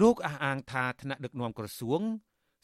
[0.00, 2.00] លោកអះអាងថាថ្នាក់ដឹកនាំក្រសួង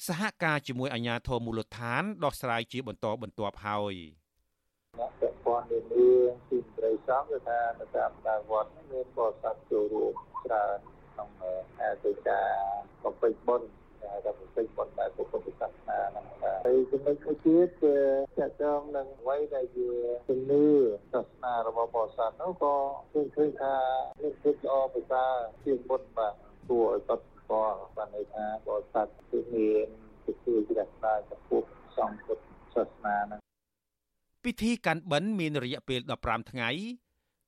[0.07, 3.95] សហការជាមួយអាជ្ញាធរមូលដ្ឋានដោះស្រាយជាបន្តបន្ទាប់ហើយ
[4.99, 6.09] អ្នកពាក់ព័ន្ធនានាទី
[6.51, 10.79] មន្ត្រីសង្ឃគឺថានៅតាមតាមវត្តមានបរិស័ទចូលរួមច្រើន
[11.13, 11.29] ក្នុង
[11.81, 12.49] អាទិការ
[13.05, 13.69] បំពេញបុណ្យ
[14.05, 17.95] ដែលបំពេញបុណ្យដែលពុទ្ធសាសនាហ្នឹងហើយចំណុចមួយទៀតគឺ
[18.39, 19.89] តកតងនឹងអ្វីដែលជា
[20.29, 20.67] ជំនឿ
[21.13, 22.75] សាសនារបស់បរិស័ទនោះក៏
[23.13, 23.75] ឃើញឃើញថា
[24.23, 25.33] មានភាពល្អប្រសើរ
[25.65, 26.35] ជាងមុនបាទ
[26.69, 29.89] គួរឲ្យកត់ស្គាល់បានន័យថាបរិស័ទគឺមាន
[30.25, 31.63] ពិធីជ្រះថ្លាចំពោះ
[31.97, 32.45] សង្ឃពុទ្ធ
[32.75, 33.41] សាសនាហ្នឹង
[34.45, 36.71] ពិធីកាន់បិណ្ឌមានរយៈពេល15ថ្ងៃ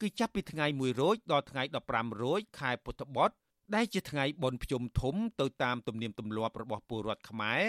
[0.01, 3.37] គឺចាប់ពីថ្ងៃ1រោចដល់ថ្ងៃ15រោចខែពុទ្ធបុត្រ
[3.75, 7.63] ដែលជាថ្ងៃបុណ្យភ្ជុំធំទៅតាមទំនៀមទម្លាប់របស់ពលរដ្ឋខ្មែរ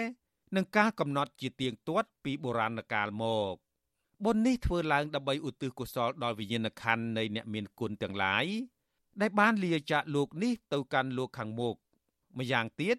[0.56, 3.54] និងការកំណត់ជាទៀងទាត់ពីបុរាណកាលមក
[4.24, 8.46] បុណ្យនេះធ្វើឡើងដើម្បីឧទ្ទិសកុសលដល់វិញ្ញាណក្ខន្ធនៃអ្នកមានគុណទាំងឡាយ
[9.20, 11.74] ដែលបានលាចាកលោកនេះទៅកាន់លោកខាងមុខ
[12.38, 12.96] ម្យ៉ាងទៀត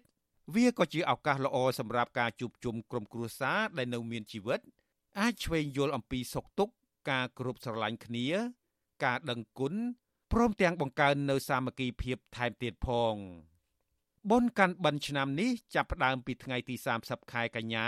[0.54, 4.60] វាក៏ជាឱកាសល្អសម្រាប់ការជួបជុំក្រុមគ្រួសារដែលនៅមានជីវិត
[5.20, 6.74] អាចឆ្វេងយល់អំពីសុខទុក្ខ
[7.10, 8.26] ការគ្រប់ស្រឡាញ់គ្នា
[9.04, 9.74] ការដឹងគុណ
[10.38, 13.14] ព្រមទាំងបង្កើននៅសាមគ្គីភាពថែមទៀតផង
[14.30, 16.74] បុណ្យកាន់បិណ្ឌឆ្នាំនេះចាប់ផ្ដើមពីថ្ងៃទី
[17.04, 17.86] 30ខែកញ្ញា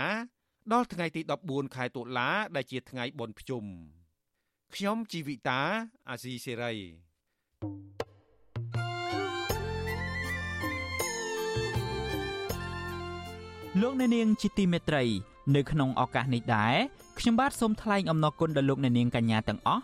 [0.73, 3.63] ដល់ថ្ងៃទី14ខែតុលា ដែលជាថ្ងៃបុណ្យភ្ជុំ
[4.75, 5.61] ខ្ញុំជីវិតា
[6.09, 6.73] អាស៊ីសេរី
[13.81, 15.03] លោកអ្នកនាងជាទីមេត្រី
[15.55, 16.75] នៅក្នុងឱកាសនេះដែរ
[17.19, 19.83] ខ្ញុំបាទសូមថ្លែងអំណរគុណដល់លោកអ្នកនាងកញ្ញាទាំងអស់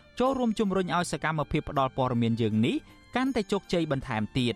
[0.19, 2.75] ចូលរួមជំរុញឲ្យសកម្មភាពផ្តល់ព័ត៌មានយើងនេះ
[3.15, 4.55] កាន់តែជោគជ័យបន្ថែមទៀត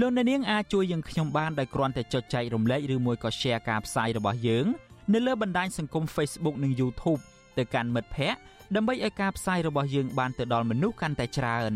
[0.00, 4.66] លោកអ្នកនាងអាចជួយយើងខ្ញុំបានដោយគ្រាន់តែចុចចែករំលែកឬមួយក៏ Share ការផ្សាយរបស់យើង
[5.12, 7.20] នៅលើបណ្ដាញសង្គម Facebook និង YouTube
[7.58, 8.40] ទៅកាន់មិត្តភ័ក្តិ
[8.76, 11.72] ដើម្បីឲ្យការផ្សាយរបស់យើងបានទៅដល់មនុស្សកាន់តែច្រើន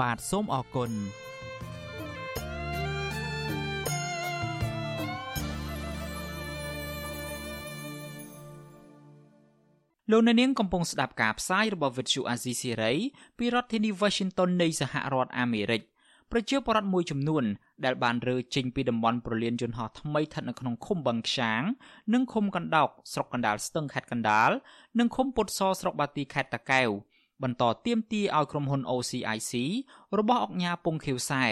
[0.00, 0.90] បាទសូមអរគុណ
[10.10, 12.96] លោកអ្នកនាងកំពុងស្ដាប់ការផ្សាយរបស់ Vuthu Azizi Serai
[13.38, 15.82] ពីរដ្ឋធានី Washington នៃសហរដ្ឋអាមេរិក
[16.32, 17.44] ប្រជាពលរដ្ឋមួយចំនួន
[17.84, 21.62] ដែលបានរើចេញពីតំបន់ប្រលានយន្តហោះថ្មីស្ថិតនៅក្នុងឃុំបឹងខ្យាង
[22.14, 24.50] និងឃុំកណ្ដោកស្រុកកណ្ដាលស្ទឹងខេត្តកណ្ដាល
[24.98, 26.88] និងឃុំពុតសស្រុកបាទីខេត្តតាកែវ
[27.42, 29.52] បន្តទៀមទីឲ្យក្រុមហ៊ុន OCIC
[30.18, 31.44] របស់អង្គការពងខៀវសែ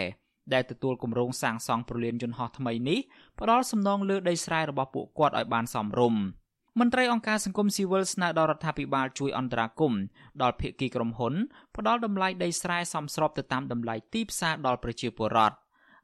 [0.53, 2.99] ដែលទទួលគម្រោងសាងសង់ប្រលានយន្តហោះថ្មីនេះ
[3.39, 6.21] ផ្ដល់សំណងលើដីស្រែរបស់ពួកគាត់ឲ្យបានសមរម្យ។
[6.79, 10.01] មន្ត្រីអង្គការសង្គមស៊ីវិលស្នើដល់រដ្ឋាភិបាលជួយអន្តរាគមន៍
[10.41, 11.33] ដល់ភាគីក្រុមហ៊ុន
[11.75, 15.57] ផ្ដល់តម្លៃដីស្រែសមស្របទៅតាមតម្លៃទីផ្សារដល់ប្រជាពលរដ្ឋ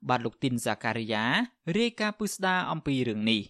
[0.10, 1.24] បាទលោកទីនសាការីយ៉ា
[1.78, 3.42] រាយការណ៍ពុស្ដាអំពីរឿងនេះ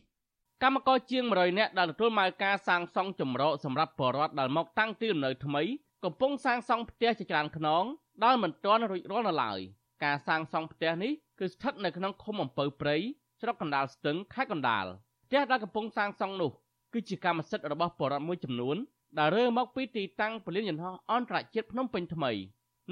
[0.64, 5.64] កម្មករជាង100នាក់ដែលទទួលមកការសាងសង់ចម្រោកសម្រាប់បរិវត្តដែលមកតាំងទីលំនៅថ្មី
[6.06, 7.84] កំពុងសាងសង់ផ្ទះជាច្រើនខ្នង
[8.24, 9.60] ដែលមិនទាន់រួចរាល់នៅឡើយ
[10.04, 12.98] ការសាងសង់ផ្ទះនេះគឺស្ថិតនៅក្នុងឃុំអំពៅព្រៃ
[13.42, 14.86] ស្រុកកណ្ដាលស្ទឹងខេត្តកណ្ដាល
[15.26, 16.52] ផ្ទះដែលកំពុងសាងសង់នោះ
[16.94, 18.78] គឺជាកម្មសិទ្ធិរបស់បរិវត្តមួយចំនួន
[19.20, 22.32] ដែលរើមកពីទីតាំងពលានយន្តហោះអន្តរជាតិភ្នំពេញថ្មី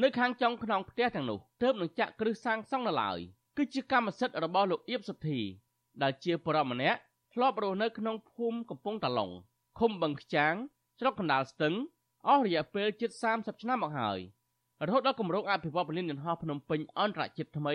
[0.01, 3.19] នៅខាងចុងខ្នងផ្ទះទាំងនោះទើបនឹងចាក់គ្រឹះសាងសង់នៅឡើយ
[3.57, 5.39] គឺជាកម្មសិទ្ធិរបស់លោកអៀបសុធី
[6.01, 6.99] ដែលជាបរិវត្តម្នាក់
[7.33, 9.31] ធ្លាប់រស់នៅក្នុងភូមិកំពង់តាឡុង
[9.79, 10.53] ឃុំបឹងខ្ចាង
[10.99, 11.73] ស្រុកកណ្ដាលស្ទឹង
[12.27, 14.19] អស់រយៈពេលជិត30ឆ្នាំមកហើយ
[14.87, 17.73] រហូតដល់គម្រោងអភិវឌ្ឍពលានយន្តហោះភ្នំពេញអន្តរជាតិថ្មី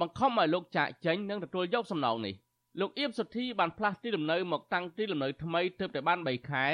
[0.00, 2.34] បង្ខំឲ្យលោកចាក់ចេញនិងទទួលយកសំណងនេះ
[2.78, 6.66] លោកអៀបសុធីបានផ្លាស់ទីលំនៅមកតាំងទីលំនៅថ្មីទើបតែបាន3ខែ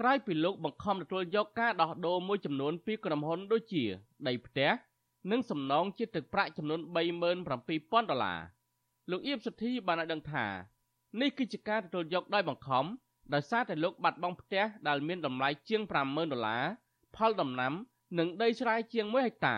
[0.00, 3.84] ក្រោយពីលោកបង្ខំទទួលយកការដោះដូរមួយចំនួនពីក្រុមហ៊ុនដូចជា
[4.28, 4.70] ដីផ្ទះ
[5.30, 8.40] និងសំណងជាទឹកប្រាក់ចំនួន37000ដុល្លារ
[9.10, 10.46] លោកអៀបសុធីបានឲ្យដឹងថា
[11.20, 12.84] នេះគឺជាការទទួលយកដោយបង្ខំ
[13.34, 16.64] ដោយសារតែលោកបាត់បង់ផ្ទះដែលមានតម្លៃជាង50000ដុល្លារ
[17.16, 17.72] ផលដំណាំ
[18.18, 19.56] និងដីស្រែជាង1ហិកតា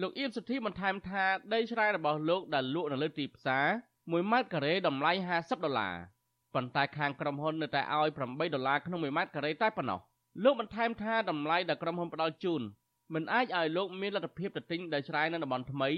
[0.00, 1.24] លោកអៀបសុធីបន្ថែមថា
[1.54, 3.66] ដីស្រែរបស់លោកដែលលក់នៅលើទីផ្សារ
[4.08, 5.94] 1ម៉ែត្រការ៉េតម្លៃ50ដុល្លារ
[6.54, 10.00] ប៉ុន្តែខាងក្រុមហ៊ុននៅតែឲ្យ8ដុល្លារក្នុង1ម៉ែត្រការ៉េតែប៉ុណ្ណោះ
[10.44, 12.62] លោកបន្ថែមថាតម្លៃដែលក្រុមហ៊ុនផ្ដល់ជូន
[13.14, 15.90] មិនអាចឲ្យលោកមានលទ្ធភាពទៅទិញដីស្រែនៅតំបន់ថ្មី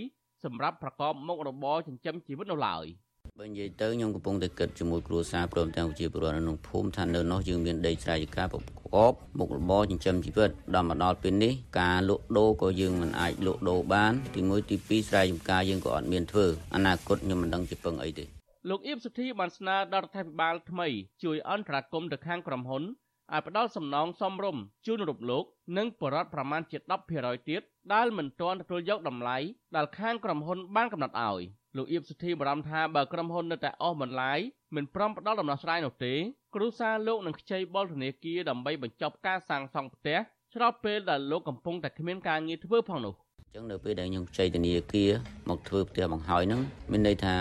[0.45, 2.87] សម្រាប់ប្រកបមុខរបរចិញ្ចឹមជីវិតនោះឡើយ។
[3.39, 8.63] បើនិយាយទៅខ្ញុំកំពុងតែគិតជាមួយគ្រួសារព្រមទាំងប្រជាពលរដ្ឋនៅក្នុងភូមិថានៅនោះយើងមានដីស្រែចម្ការប្រក
[9.11, 18.25] បមុខរបរចិញ្ចឹមជីវិតដល់មកដល់ពេលនេះការលក់ដូរក៏យើងមិនអាចលក់ដូរបានទីមួយទីពីរស្រែចម្ការយើងក៏អត់មានធ្វើអនាគតខ្ញុំមិនដឹងជាពឹងអីទេ
[18.69, 20.89] លោកអៀបសុធីបានស្នើដល់រដ្ឋាភិបាលថ្មី
[21.25, 25.45] ជួយអន្តរាគមន៍ទៅខាងក្រុមហ៊ុនឲ្យផ្ដល់សំណងសមរម្យជូនរូបលោក
[25.77, 26.79] និងបរិវត្តប្រមាណជា
[27.15, 27.63] 10%ទៀត
[27.95, 29.39] ដែលមិនទាន់ទទួលយកតម្លៃ
[29.77, 31.43] ដែលខាងក្រុមហ៊ុនបានកំណត់ឲ្យ
[31.77, 34.39] លោកអៀបសុធីបារម្ភថាបើក្រុមហ៊ុននៅតែអស់បន្លាយ
[34.77, 36.15] មិនព្រមផ្ដល់ដំណោះស្រាយនោះទេ
[36.55, 40.19] គ្រូសាលោកនឹងខ្ចីបុលធនាគារដើម្បីបញ្ចប់ការសាងសង់ផ្ទះ
[40.55, 45.11] ស្របពេលដែលលោកកំពុងតែគ្មានការងារធ្វើផងនោះអញ្ចឹងនៅពេលដែលខ្ញុំខ្ចីធនាគារ
[45.49, 46.61] មកធ្វើផ្ទះបង្ហើយហ្នឹង
[46.91, 47.35] មានន័យថា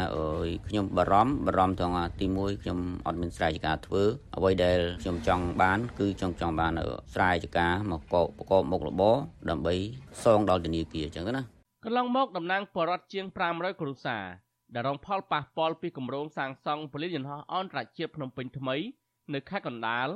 [0.68, 2.78] ខ្ញុំបារម្ភបារម្ភទាំងទី1ខ្ញុំ
[3.08, 4.04] អត់មានស្រែចម្ការធ្វើ
[4.36, 6.72] អ្វីដែលខ្ញុំចង់បាន គឺចង់ចង់បាន
[7.14, 9.16] ស្រែចម្ការមកកបកបមុខរបរ
[9.50, 9.76] ដើម្បី
[10.24, 14.26] សងដល់ធនាគារអញ្ចឹងណា កន្លងមកតំណាងបរដ្ឋជាង500គ្រួសារ
[14.74, 18.76] ដែលរងផលប៉ះពាល់ពីគម្រោងសាងសង់ពលានយន្តហោះអន្តរជាតិភ្នំពេញថ្មី
[19.34, 20.08] នៅខេត្តកណ្ដាល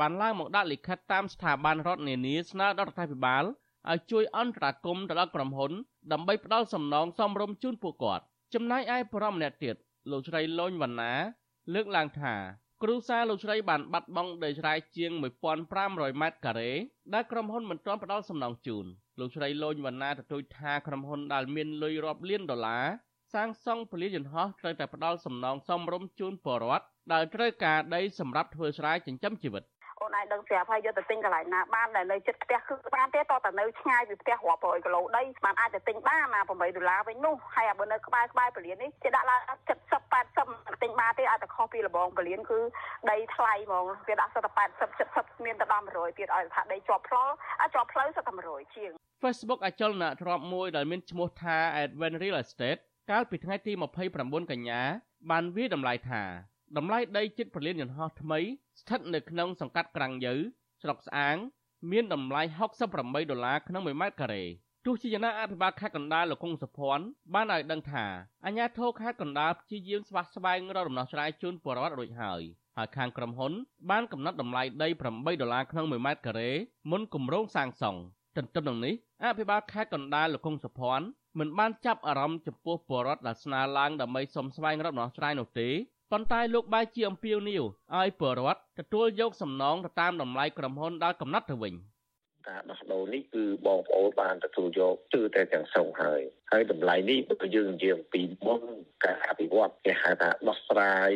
[0.00, 3.44] បានឡើងមកដាក់លិខិតតាមស្ថាប័នរដ្ឋនានាស្នើដល់រដ្ឋាភិបាល
[3.90, 5.72] ឲ្យជួយអន្តរាគមន៍ទៅដល់ក្រុមហ៊ុន
[6.12, 9.76] ដើម្បីផ្ដល់សំណងសមរម្យជូនពួកគាត់ចំណែកឯបរិមម្នាក់ទៀត
[10.10, 11.12] លោកស្រីលូនវណ្ណា
[11.74, 12.34] លើកឡើងថា
[12.82, 15.10] គ្រូសាលោកស្រីបានបាត់បង់ដីស្រែជាង
[15.66, 16.70] 1500ម៉ែត្រការ៉េ
[17.14, 18.86] ដែលក្រុមហ៊ុនមិនទាន់ផ្ដល់សំណងជូន
[19.20, 22.84] លោកស្រីលូនវណ្ណាទទូចថាក្រុមហ៊ុនដែលមានលុយរាប់លានដុល្លារ
[23.34, 29.64] សាងសង់ពលានយន្តហោះត្រូវតែផ្ដល់សំណងសមរម្យជូនពលរដ្ឋដែលត្រូវការដីសម្រាប់ធ្វើស្រែចិញ្ចឹមជីវិត
[30.00, 40.02] អូនឯងដឹងស្រាប់ហើយយកទៅទិញកន្លែងណាបានដែលនៅជិតផ្ទះគឺបានទេតតែនៅឆ្ងាយពីផ្ទះរាប់រយគីឡូដីបានអាចទៅទិញបានណា8ដុល្លារវិញនោះហើយបើនៅក្បែរក្បែរពលាននេះគេដាក់ឡើង70
[40.34, 42.60] 80ទិញបានទេអាចតែខុសពីលបងពលានគឺ
[43.10, 47.28] ដីថ្លៃហ្មងគេដាក់សិតតែ80 70មានតែដល់100ទៀតឲ្យថាដីជាប់ផ្លូវ
[47.60, 48.92] អាចជាប់ផ្លូវសិតតែ100ជាង
[49.22, 53.72] Facebook អចលនៈទ្របមួយដែលមានឈ្មោះថា Advent Real Estate កាលពីថ្ងៃទី
[54.12, 54.80] 29កញ្ញា
[55.30, 56.22] បានវាតម្លៃថា
[56.76, 58.40] តម្លៃដីជិតពលានយន្តហោះថ្មី
[58.80, 60.34] ស្ថិតនៅក្នុងសង្កាត់ក្រាំងយើ
[60.82, 61.36] ស្រុកស្អាង
[61.90, 62.42] មានតម្លៃ
[62.86, 64.44] 68ដុល្លារក្នុង1ម៉ែត្រការ៉េ
[64.86, 67.04] ទោះជាយ៉ាងណាអភិបាលខេត្តកណ្ដាលលោកកុងសុភ័ណ្ឌ
[67.34, 68.04] បានឲ្យដឹងថា
[68.44, 72.42] អាជ្ញាធរខេត្តកណ្ដាលព្យាយាមស្វាស្វែងរកដំណោះស្រាយជូនពលរដ្ឋរួចហើយ
[72.76, 73.52] ហើយខាងក្រុមហ៊ុន
[73.90, 76.50] បានកំណត់តម្លៃដី8ដុល្លារក្នុង1ម៉ែត្រការ៉េ
[76.90, 78.00] មុនគម្រោងសាងសង់
[78.36, 78.94] ទន្ទឹមនឹងនេះ
[79.24, 81.06] អភិបាលខេត្តកណ្ដាលលោកកុងសុភ័ណ្ឌ
[81.38, 85.68] មិនបានចាប់អារម្មណ៍ចំពោះពលរដ្ឋដែលស្នើឡើងដើម្បីសុំស្វែងរកដំណោះស្រាយនោះទេ
[86.12, 87.64] ប៉ុន្តែលោកបែរជាអំពាវនាវ
[87.96, 91.74] ឲ្យពលរដ្ឋទទួលយកសំណងទៅតាមតម្លៃក្រុមហ៊ុនដែលកំណត់ទៅវិញ
[92.48, 96.20] ការដោះដូរនេះគឺបងប្អូនបានទទួលយកគឺតែទាំងស្រុងហើយ
[96.52, 98.62] ហើយតម្លៃនេះបើយើងនិយាយអំពីមុន
[99.04, 101.12] ការអភិវឌ្ឍគេហៅថាដោះស្រាយ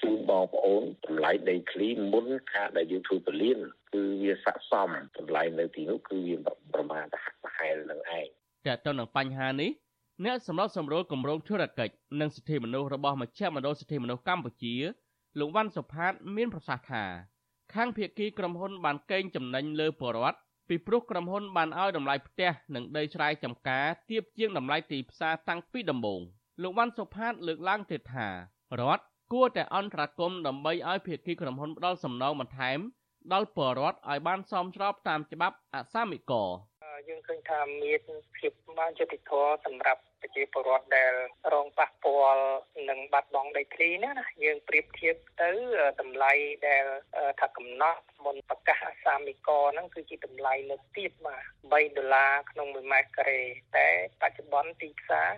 [0.00, 3.58] ជូនបងប្អូនតម្លៃដីធ្លីមុនការដែលយើងធ្វើពលាន
[3.94, 6.36] គឺវាស័ក្តិសមតម្លៃនៅទីនោះគឺវា
[6.74, 8.26] ប្រមាណតែហាក់ប្រហែលនឹងឯង
[8.66, 9.70] តែទៅនឹងបញ្ហានេះ
[10.24, 14.74] អ្នកសម្របសម្រួលគម្រោងធុរកិច្ចនិងសិទ្ធិមនុស្សរបស់មជ្ឈមណ្ឌលសិទ្ធិមនុស្សកម្ពុជា
[15.38, 17.04] លោកវ៉ាន់សុផាត មានប្រសាសន៍ថា
[17.74, 20.38] ខាងភៀកគីក្រុមហ៊ុនបានកេងចំណេញលើពលរដ្ឋ
[20.68, 26.20] ពីព្រោះក្រុមហ៊ុនបានឲ្យតម្លៃផ្ទះនិងដីស្រែចម្ការទាបជាងតម្លៃទីផ្សារតាំងពីដំបូង
[26.62, 28.28] លោកវ៉ាន់សុផាត លើកឡើងទៀតថា
[28.80, 32.78] រដ្ឋគួរតែអន្តរាគមន៍ដើម្បីឲ្យភៀកគីក្រុមហ៊ុនផ្ដល់សំណងបន្ថែម
[33.32, 36.32] ដល់ពលរដ្ឋឲ្យបានសមស្របតាមច្បាប់អសាមិក
[37.08, 38.00] យើងឃើញថាមាន
[38.38, 41.12] ភាពបានយុត្តិធម៌សម្រាប់ប្រជាពលរដ្ឋដែល
[41.52, 42.44] រងប៉ះពាល់
[42.90, 45.50] នឹងបាត់បង់ដីធ្លីណាណាយើងប្រៀបធៀបទៅ
[46.00, 46.32] តម្លៃ
[46.68, 46.84] ដែល
[47.40, 53.40] ថាកំណត់មុនប្រកាសអាសាមីកហ្នឹងគឺជាតម្លៃលើកទៀតបាទ3ដុល្លារក្នុង1ម៉ែត្រការ៉េ
[53.76, 53.88] តែ
[54.20, 55.28] បច្ចុប្បន្នទីផ្សារ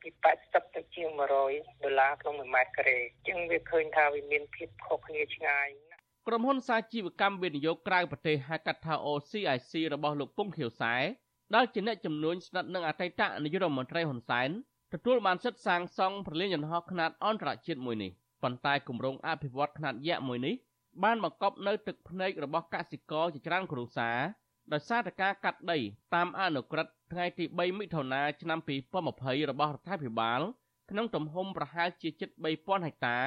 [0.00, 0.08] ពី
[0.42, 5.68] 80ទៅជាង100ដុល្លារក្នុង1ម៉ែត្រការ៉េអញ្ចឹងវាឃើញថាវាមានភាពខុសគ្នាឆ្ងាយ
[6.28, 10.94] ក្រុមហ៊ុនសាជីវកម្មវិនិយោគក្រៅប្រទេសហៅកាត់ថា OCIC របស់លោកពុងខៀវសែ
[11.54, 14.48] ដែលជាអ្នកជំនួញស្និទ្ធនឹងអតីតនាយករដ្ឋមន្ត្រីហ៊ុនសែន
[14.94, 18.10] ទទួលបានសិទ្ធិសាងសង់ប្រលានយន្តហោះខ្នាតអន្តរជាតិមួយនេះ
[18.42, 20.54] ប៉ុន្តែគម្រោងអភិវឌ្ឍខ្នាតយក្សមួយនេះ
[21.02, 24.18] បានបង្កប់នៅទឹកភ្នែករបស់កសិករជាច្រើនគ្រួសារ
[24.72, 25.78] ដោយសារតែការកាត់ដី
[26.14, 28.58] តាមអនុក្រឹត្យថ្ងៃទី3មិថុនាឆ្នាំ
[29.04, 30.40] 2020របស់រដ្ឋាភិបាល
[30.90, 33.18] ក្នុងទំហំប្រហែលជាជិត3000ហិកតា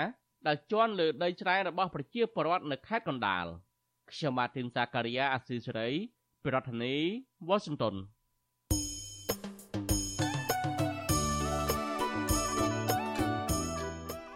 [0.48, 3.46] ដែលជន់លើដីច្រែងរបស់ប្រជាពលរដ្ឋនៅខេត្តកណ្ដាល
[4.12, 5.90] ខ្ញុំបាទទីនសាការីយ៉ាអាស៊ីសេរី
[6.44, 6.96] ពីរដ្ឋធានី
[7.50, 7.96] Washington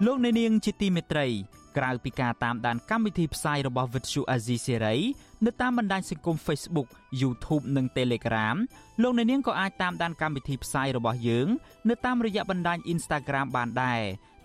[0.06, 1.28] លោកអ្នកនាងជាទីមេត្រី
[1.78, 5.00] ក្រៅពីការតាមដានកម្មវិធីផ្សាយរបស់ Vuthu Azizi Serai
[5.46, 6.88] នៅតាមបណ្ដាញសង្គម Facebook
[7.22, 8.56] YouTube និង Telegram
[9.02, 11.48] លោកអ្នកនាងក៏អាចតាមដានកម្មវិធីផ្សាយរបស់យើង
[11.90, 14.04] នៅតាមរយៈបណ្ដាញ Instagram បានដែរ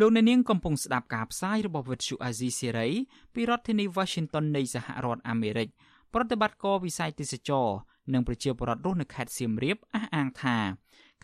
[0.00, 2.88] លោកអ្នកនាងកំពុងស្ដាប់ការផ្សាយរបស់វិទ្យុអាស៊ីសេរី
[3.34, 5.68] ពីរដ្ឋធានី Washington នៃសហរដ្ឋអាមេរិក
[6.14, 7.68] ប្រតិបត្តិការវិស័យទេសចរ
[8.12, 10.58] និងប្រជាពលរដ្ឋរស់នៅខេត្តសៀមរាបអះអាងថា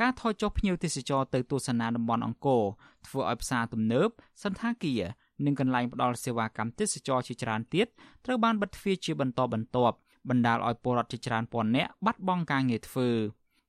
[0.01, 2.65] ការថយចុះភ្ញៀវទេសចរទៅទស្សនាតំបន់អង្គរ
[3.07, 4.09] ធ្វើឲ្យផ្សារទំនើប
[4.43, 5.03] សន្តាគារ
[5.45, 7.87] និងកន្លែងផ្ដល់សេវាកម្មទេសចរជាច្រើនទៀត
[8.25, 9.97] ត្រូវបានបិទទ្វារជាបន្តបន្ទាប់
[10.29, 13.09] បណ្ដាលឲ្យពលរដ្ឋជាច្រើនពាន់នាក់បាត់បង់ការងារធ្វើ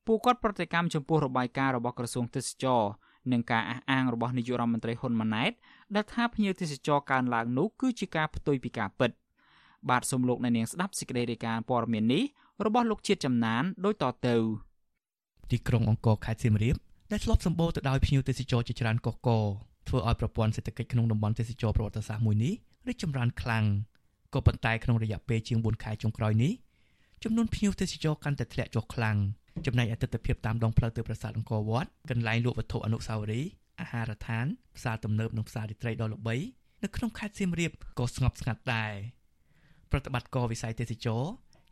[0.07, 2.81] ពួកគាត់ប្រតិកម្មចំពោះរបាយការណ៍របស់ក្រសួងទេសចរ
[3.31, 5.51] និងការអះអាងរបស់នាយករដ្ឋមន្ត្រីហ៊ុនម៉ាណែត
[5.95, 9.11] ដែលថាភ្ញៀវទេសចរកើនឡើងនោះគឺជាការផ្ទុយពីការពិត
[9.89, 12.23] បាទសូមលោកអ្នកនាងស្ដាប់សេចក្តីរាយការណ៍ព័ត៌មាននេះ
[12.65, 14.35] របស់លោកជាតិចំណានដូចតទៅ
[15.51, 16.75] ទីក្រុងអង្គរខេត្តសៀមរាប
[17.11, 19.29] ដែលធ្លាប់សម្បូរទៅដោយភ្ញៀវទេសចរជាច្រើនកកក
[19.87, 22.53] ធ្វើឲ្យប្រព័ន្ធសេដ្ឋកិច្ចក្នុងតំបន់ទេសចរប្រវត្តិសាស្ត្រមួយនេះ
[22.87, 23.65] រីកចម្រើនខ្លាំង
[24.33, 26.51] ក៏ប៉ុន្តែក្នុងរយៈពេលជាង4ខែចុងក្រោយនេះ
[27.23, 29.17] ចំនួនភ្ញៀវទេសចរកាន់តែធ្លាក់ចុះខ្លាំង
[29.65, 33.49] ចំណែកអតិថិភាពតាមដងផ្លូវទៅប្រាសាទអង្គរវត្តកន្លែងលក់វត្ថុអនុស្សាវរីយ៍
[33.81, 34.45] អាហារដ្ឋាន
[34.77, 36.35] ផ្សារទំនើបនិងផ្សាររាត្រីដ៏ល្បី
[36.83, 38.93] នៅក្នុងខេត្តសៀមរាបក៏ស្ងប់ស្ងាត់ដែរ
[39.91, 41.23] ប្រតិបត្តិការវិស័យទេសចរ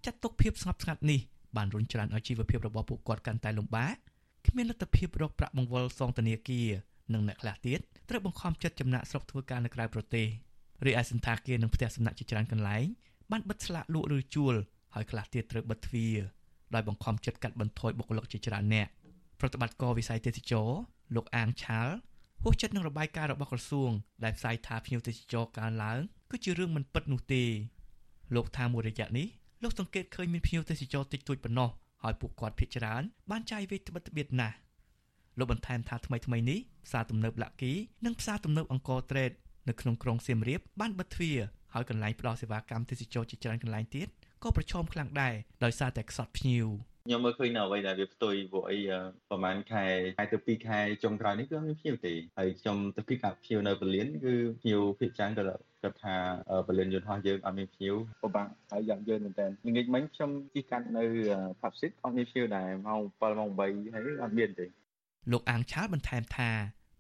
[0.06, 1.20] ចាត់ទុកភាពស្ងប់ស្ងាត់នេះ
[1.58, 3.96] បានរុញច្រានឲ្យជីវភាពរបស់ពួកគាត់កាន់តែលំបាក
[4.48, 6.70] គ្មានលទ្ធភាពរកប្រាក់បង្វិលសងធនាគារ
[7.14, 10.28] និងអ្នកខ្លះទៀតត្រូវបង្ខំចិត្តចំណាក់ស្រុកធ្វើការនៅក្រៅប្រទេស
[10.86, 12.86] រីឯសន្តាគារនិងផ្ទះសំណាក់ជាច្រើនកន្លែង
[13.32, 14.56] បានបិទស្លាកលក់ឬជួល
[14.96, 16.18] ហើយខ្លះទៀតត្រូវបិទទ្វារ
[16.76, 18.88] ដោយបង្ខំចិត្តកាត់បន្ថយបុគ្គលិកជាច្រើនអ្នក
[19.40, 20.70] ប្រតិបត្តិការវិស័យទេសចរ
[21.16, 21.90] លោកអាងឆាល
[22.44, 23.92] ហួសចិត្តនឹងរបាយការណ៍របស់ក្រសួង
[24.24, 26.00] ដែលផ្សាយថាភ្ញៀវទេសចរកើនឡើង
[26.32, 27.44] គឺជារឿងមិនពិតនោះទេ
[28.36, 29.28] លោកថាមួយរយៈនេះ
[29.64, 31.70] លោកសង្កេតឃើញមានភ្ញៀវទេសចរតិចតួចប៉ុណ្ណោះ
[32.04, 34.56] ហើយពួកគាត់ភ័យច្រើនបានចាយវេត្បិតត្បៀតណាស់
[35.40, 37.74] លោកបន្ថែមថាថ្មីថ្មីនេះផ្សារទំនើបលាក់គី
[38.06, 39.32] និងផ្សារទំនើបអង្គរត្រេត
[39.68, 41.38] នៅក្នុងក្រុងសៀមរាបបានបិទទ្វារ
[41.74, 44.08] ហើយកន្លែងផ្ដល់សេវាកម្មទេសចរជាច្រើនកន្លែងទៀត
[44.44, 45.34] ក៏ប្រឈមខ្លាំងដែរ
[45.64, 46.68] ដោយសារតែខ្សត់ភ្ញៀវ
[47.06, 48.78] ខ្ញុំមើលឃើញនៅអ្វីដែលវាផ្ទុយព្រោះអី
[49.30, 49.86] ប្រហែលខែ
[50.18, 55.44] ខែទៅ2ខែចុងក្រោយនេះគឺមានភ្ញៀវទេហើយខ្ញុំទៅពីកាភ្ញៀវនៅបលៀនគឺភ្ញៀវភាគច្រើនក៏
[55.82, 56.16] គាត់ថា
[56.68, 61.04] បលិនយន្តហោះយើងអត់មានភ្ញៀវពិបាកហើយយ៉ាងយើងមែនតើល្ងាចមិញខ្ញុំជិះកាត់នៅ
[61.62, 64.66] ផាប់ស៊ីតអត់មានភ្ញៀវដែរម៉ោង7ម៉ោង8ហើយអត់មានទេ
[65.32, 66.50] លោកអាងឆាលបន្ថែមថា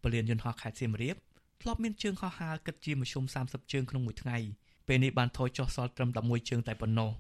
[0.04, 1.16] បលិនយន្តហោះខេត្តសៀមរាប
[1.62, 4.38] ធ្លាប់មានជើងហោះហើរគិតជាមធ្យម30ជើងក្នុងមួយថ្ងៃ
[4.88, 7.12] ពេលនេះបានថយចុះសល់ត្រឹម11ជើងតែប៉ុណ្ណោះ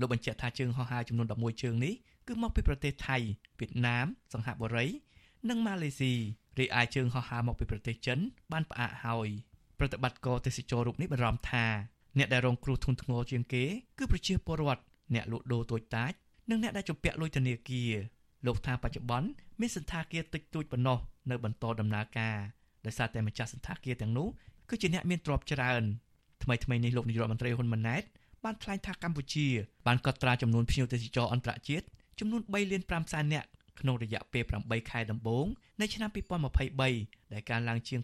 [0.00, 1.94] លោកបញ្ជាក់ថាជើងហោះហើរចំនួន11ជើងនេះ
[2.28, 3.16] គឺមកពីប្រទេសថៃ
[3.58, 4.86] វៀតណាមសង្ហបុរី
[5.48, 6.12] និងម៉ាឡេស៊ី
[6.58, 8.18] រីឯជើងហោះហើរមកពីប្រទេសចិន
[8.52, 9.28] បានផ្អាកហើយ
[9.78, 11.66] ប្រតិបត្តិការទេសចររូបនេះបារម្ភថា
[12.18, 13.64] អ្នកដែលរងគ្រោះធ្ងន់ធ្ងរជាងគេ
[13.98, 14.82] គឺប្រជាពលរដ្ឋ
[15.14, 16.12] អ្នកលក់ដូរតូចតាច
[16.50, 17.92] និងអ្នកដែលជំពាក់លុយធនាគារ
[18.46, 19.28] លោកថាបច្ចុប្បន្ន
[19.60, 20.98] មានសន្តាគារតិចតួចប៉ុណ្ណោះ
[21.30, 22.36] នៅបន្តដំណើរការ
[22.86, 24.28] ដោយសារតែម្ចាស់សន្តាគារទាំងនោះ
[24.68, 25.82] គឺជាអ្នកមានទ្រព្យច្រើន
[26.42, 28.02] ថ្មីថ្មីនេះលោកនាយករដ្ឋមន្ត្រីហ៊ុនម៉ាណែត
[28.48, 29.46] បានថ្លែងថាកម្ពុជា
[29.86, 31.84] បានកត់ត្រាចំនួនភ្ញៀវទេសចរអន្តរជាតិ
[32.20, 33.48] ចំនួន3លាន5សែននាក់
[33.80, 35.46] ក្នុងរយៈពេល8ខែដំបូង
[35.80, 36.10] នៃឆ្នាំ
[36.70, 38.00] 2023ដែលកើនឡើងជាង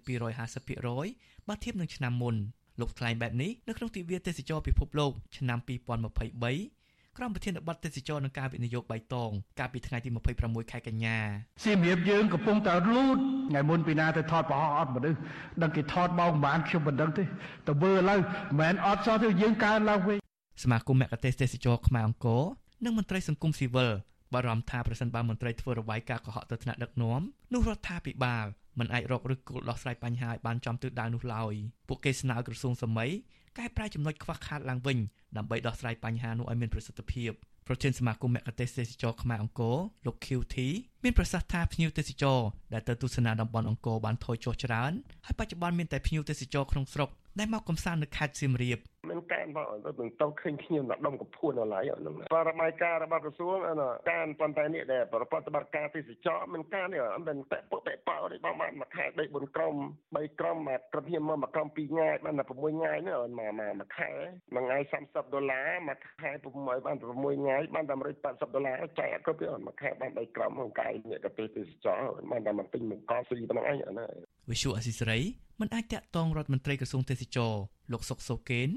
[0.72, 2.36] 250%បើធៀបនឹងឆ្នាំមុន
[2.80, 6.84] លោកថ្លែងបែបនេះនៅក្នុងទិវាទេសចរពិភពលោកឆ្នាំ2023
[7.18, 11.16] ក្រុមប្រធានបទទេសចរនឹងការវិនិយោគបៃតងកាលពីថ្ងៃទី26ខែកញ្ញា
[11.64, 13.16] សៀមរាបយើងកំពុងតែលូត
[13.50, 15.18] ថ្ងៃមុនពីណាទៅថតប្រហោះអត់មនុស្ស
[15.62, 17.24] ដឹងគេថតមកប្រហែលខ្ញុំមិនដឹងទេ
[17.68, 20.23] ទៅមើលឥឡូវមិនមែនអត់សោះទេយើងកើនឡើងវិញ
[20.62, 22.42] សមាគមមគ្គទេសទេសចរខ្មែរអង្គរ
[22.84, 23.92] និងមន្ត្រីសង្គមស៊ីវិល
[24.34, 27.20] បារម្ភថាប្រសិនបើមន្ត្រីធ្វើរបាយការណ៍កុហកទៅថ្នាក់ដឹកនាំ
[27.52, 28.46] នោះរដ្ឋាភិបាល
[28.78, 31.54] មិនអាចរកឬគោលដោះស្រាយបញ្ហាឲ្យបានចំទិសដៅនោះឡើយ
[31.88, 33.10] ពួកគេស្នើក្រសួងសម័យ
[33.58, 34.98] កែប្រែចំណុចខ្វះខាតឡើងវិញ
[35.36, 37.32] ដើម្បីដោះស្រាយបញ្ហានោះឲ្យមានប្រសិទ្ធភាព
[37.68, 39.76] ប្រធានសមាគមមគ្គទេសទេសចរខ្មែរអង្គរ
[40.06, 40.56] លោក QT
[41.04, 42.40] មានប្រសាសន៍ថាភ្ញៀវទេសចរ
[42.72, 44.92] ដែលទៅទស្សនាតំបន់អង្គរបានថយចុះច្រើន
[45.26, 48.78] ហើយបច្ចុប្បន្នមានតែភ្ញៀវទេសចរក្នុងស្រុក ដែលមកកំសាន្តនៅខេត្តសៀមរាប
[49.10, 59.74] មិនកើនមកទៅនឹងទៅឃើញខ្ញុំដល់ដុំកពួនដល់ហើយហ្នឹងបរបាយការណ៍របស់ក្រសួងអានោះកើនប៉ុន្តែនេះដែលប្រព័ន្ធបត្តិការទេសចរមិនកើននេះមិនតែពុតតែប៉ោនេះបងបានមួយខែ3 4ក្រុម
[60.12, 64.10] 3ក្រុមមកក្រុមខ្ញុំមកមួយក្រុម2ថ្ងៃបានតែ6ថ្ងៃនេះមកមកមួយខែ
[64.54, 75.20] មួយថ្ងៃ30ដុល្លារមួយខែ6បាន6ថ្ងៃបានតែ180ដុល្លារចែកគ្រប់ទៅមួយខែបាន3ក្រុមក្នុងកាយនេះក៏ទេសចរបានតែមកទិញមកកស៊ីប៉ុណ្ណឹងឯងអានេះ វិសុអសិសរី
[75.60, 77.52] មិនអាចតាក់ទងរដ្ឋមន្ត្រីក្រសួងទេសចរ
[77.92, 78.68] លោកសុកសូកេន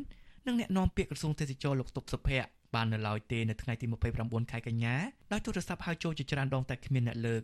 [0.47, 3.85] និងអ្នកនាំពាក្យក្រសួងទេសចរលោកតុបសុភ័ក្របាននៅឡើយទេនៅថ្ងៃទី
[4.19, 4.95] 29ខែកញ្ញា
[5.31, 7.41] ដោយទូរស័ព្ទហៅចូលជាច្រើនដងតែគ្មានអ្នកលើក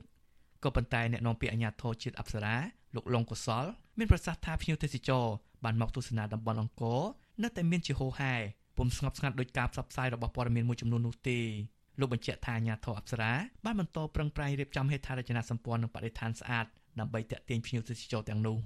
[0.63, 2.55] ក៏ប៉ុន្តែអ្នកនាំពាក្យអាជ្ញាធរជាតិអប្សរា
[2.95, 3.65] លោកលងកុសល
[3.97, 5.25] មានប្រសាសន៍ថាភ្ញៀវទេសចរ
[5.63, 7.01] បានមកទស្សនាតំបន់អង្គរ
[7.43, 8.33] នៅតែមានជាហូហែ
[8.77, 11.39] ពុំស្ងប់ស្ងាត់ដោយការផ្សព្វផ្សាយរបស់ព័ត៌មានមួយចំនួននោះទេ
[11.99, 13.31] លោកបញ្ជាក់ថាអាជ្ញាធរអប្សរា
[13.65, 16.65] បានបន្តប្រឹងប្រែងរៀបចំហេដ្ឋារចនាសម្ព័ន្ធនិងបរិស្ថានស្អាត
[16.99, 18.57] ដើម្បីតាក់ទាញភ្ញៀវទេសចរទាំងនោះ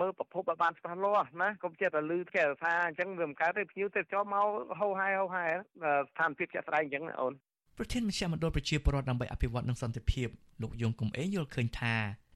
[0.00, 4.46] មើលប្រភពឲ្យបានច្បាស់លាស់ណាកុំចេះតែលឺគេថាអញ្ចឹងវាមិនកើតទេភ្ញៀវទេសចរមក
[4.80, 7.32] ហោហែហោហែស្ថានភាពជាក់ស្ដែងអញ្ចឹងអូន
[7.78, 10.28] ប្រធានមជ្ឈមណ្ឌលប្រជាពលរដ្ឋដើម្បីអភិវឌ្ឍនិងសន្តិភាព
[10.62, 11.94] លោកយងកំឯងយល់ឃើញថា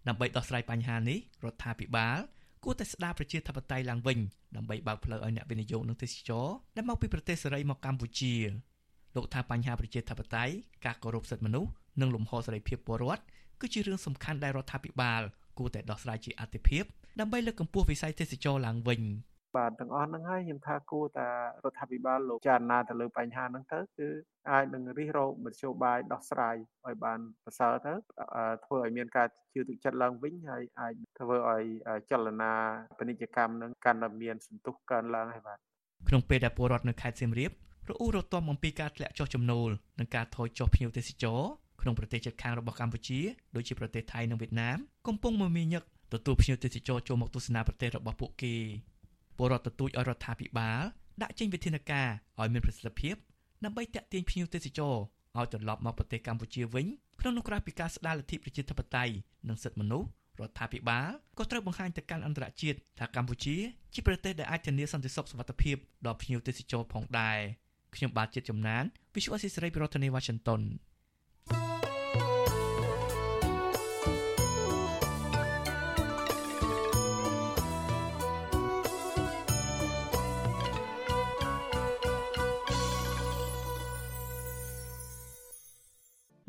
[0.08, 2.18] ដើម្បីដោះស្រាយបញ្ហានេះរដ្ឋាភិបាល
[2.64, 4.18] គួរតែស្ដារប្រជាធិបតេយ្យឡើងវិញ
[4.56, 6.46] ដើម្បីបើកផ្លូវឲ្យអ្នកវិនិយោគនិងទេសចរ
[6.76, 8.34] ដែលមកពីប្រទេសសេរីមកកម្ពុជា
[9.16, 10.54] លោកថាបញ្ហាប្រជាធិបតេយ្យ
[10.84, 11.70] ការគោរពសិទ្ធិមនុស្ស
[12.00, 13.22] និងលំហសេរីភាពពលរដ្ឋ
[13.60, 15.22] គឺជារឿងសំខាន់ដែលរដ្ឋាភិបាល
[15.58, 16.84] គួរតែដោះស្រាយជាអាទិភាព
[17.20, 19.02] ដើម្បីលើកកម្ពស់វិស័យទេសចរឡើងវិញ
[19.56, 21.28] បាទទាំងអស់ហ្នឹងហើយខ្ញុំថាគួរតែ
[21.64, 24.08] រដ្ឋាភិបាលលោកចារណាទៅលើបញ្ហាហ្នឹងទៅគឺ
[24.50, 27.92] អាចនឹងរិះរោបមធ្យោបាយដោះស្រាយឲ្យបានប្រសើរទៅ
[28.64, 31.64] ធ្វើឲ្យមានការជឿទុកចិត្តឡើងវិញហើយអាចធ្វើឲ្យ
[32.10, 32.52] ចលនា
[32.98, 35.58] ពាណិជ្ជកម្មនឹងកាន់តែមានសន្ទុះកើនឡើងហើយបាទ
[36.08, 37.50] ក្នុងពេលដែលពលរដ្ឋនៅខេត្តសៀមរាប
[37.88, 41.40] រអ៊ូរទាំអំពីការធ្លាក់ចុះចំណូលនិងការថយចុះភ្ញៀវទេសចរ
[41.84, 43.20] ក្នុងប្រទេសជិតខាងរបស់កម្ពុជា
[43.56, 44.78] ដូចជាប្រទេសថៃនិងវៀតណាម
[45.08, 45.82] កំពុងមមាញឹក
[46.12, 48.54] ទទួលភ្ញៀវទេសចរចូលមកទស្សនាប្រទេសរបស់ពួកគេ
[49.36, 50.80] ពលរដ្ឋទទូចឲ្យរដ្ឋាភិបាល
[51.22, 52.08] ដាក់ចេញវិធានការ
[52.40, 53.14] ឲ្យមានប្រសិទ្ធភាព
[53.64, 54.94] ដើម្បីតាក់ទាញភ្ញៀវទេសចរ
[55.38, 56.86] ឲ្យត្រឡប់មកប្រទេសកម្ពុជាវិញ
[57.20, 59.14] ក្នុងនោះក្រៅពីការស្ដារលទ្ធិប្រជាធិបតេយ្យ
[59.48, 60.08] និងសិទ្ធិមនុស្ស
[60.40, 61.08] រដ្ឋាភិបាល
[61.38, 63.56] ក៏ត្រូវបង្ហាញទៅកាន់អន្តរជាតិថាកម្ពុជា
[63.94, 65.76] ជាប្រទេសដែលអាចធានាសន្តិសុខសុវត្ថិភាព
[66.06, 67.38] ដល់ភ្ញៀវទេសចរផងដែរ
[67.96, 70.60] ខ្ញុំបាទជាតិចំណាន Visual Assisray ពីរដ្ឋធានី Washington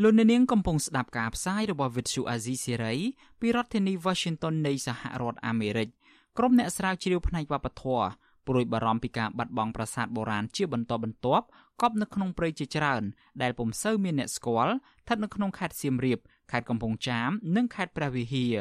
[0.02, 3.00] លោកអ្នកនាងកំពុងស្ដាប់ការផ្សាយរបស់ Vuthu Azizi Serai
[3.39, 5.89] ពីរដ្ឋធានី Washington នៃសហរដ្ឋអាមេរិក
[6.38, 8.06] ក្រុមអ្នកស្រាវជ្រាវផ្នែកវប្បធម៌
[8.48, 11.46] ព្រួយបារម្ភពីការបាត់បង់ប្រាសាទបុរាណជាបន្តបន្ទាប់
[11.82, 13.04] កប់នៅក្នុងព្រៃជាច្រើន
[13.41, 16.20] ដែលពុំសូវមានអ្នកស្គាល់ស្ថិតនៅក្នុងខេត្តសៀមរាប
[16.52, 18.56] ខេត្តកំពង់ចាមនិងខេត្តព្រះវិហារ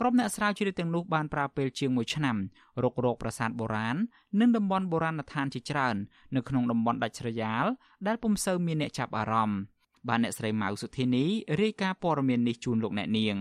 [0.00, 2.36] ក្រុមអ្នកស្រាវជ្រាវទាំងនោះបានប្រើពេលជាង1ឆ្នាំ
[2.82, 3.96] រករកប្រាសាទបុរាណ
[4.40, 5.96] និងតំបន់បុរាណដ្ឋានជាច្រើន
[6.36, 7.64] នៅក្នុងតំបន់ដាច់ស្រយាល
[8.06, 9.60] ដែលពុំសូវមានអ្នកចាប់អារម្មណ៍
[10.08, 11.24] បានអ្នកស្រីម៉ៅសុធីនី
[11.62, 13.36] រាយការណ៍ព័ត៌មាននេះជូនលោកអ្នកនាង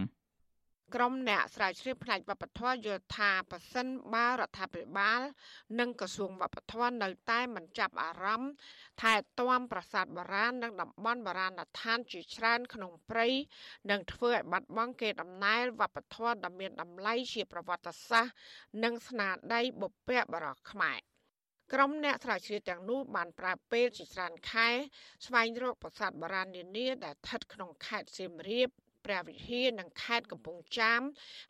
[0.96, 5.22] ក្រុមអ្នកស្រាវជ្រាវផ្នែកវប្បធម៌យល់ថាប៉ះសិនបើរដ្ឋាភិបាល
[5.80, 8.52] និងក្រសួងវប្បធម៌នៅតែមិនចាប់អារម្មណ៍
[9.02, 13.28] ថែទាំប្រាសាទបុរាណនិងតំបន់បុរាណដ្ឋានជាច្រើនក្នុងព្រៃ
[13.92, 18.36] និងធ្វើឲ្យបាត់បង់កេរដំណែលវប្បធម៌ដ៏មានតម្លៃជាប្រវត្តិសាស្ត្រ
[18.84, 21.00] និងស្នាដៃបុព្វបុរសខ្មែរ
[21.74, 24.70] ក្រុមអ្នកស្រាវជ្រាវទាំងនោះបានប្រើពេលជាច្រើនខែ
[25.26, 28.70] ស្វែងរកប្រាសាទបុរាណនានាដែលស្ថិតក្នុងខេត្តសៀមរាប
[29.06, 31.02] ព្រះវិហារនិងខេត្តកំពង់ចាម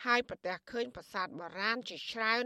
[0.05, 2.45] ហើយប្រទះឃើញប្រាសាទបុរាណជាច្រើន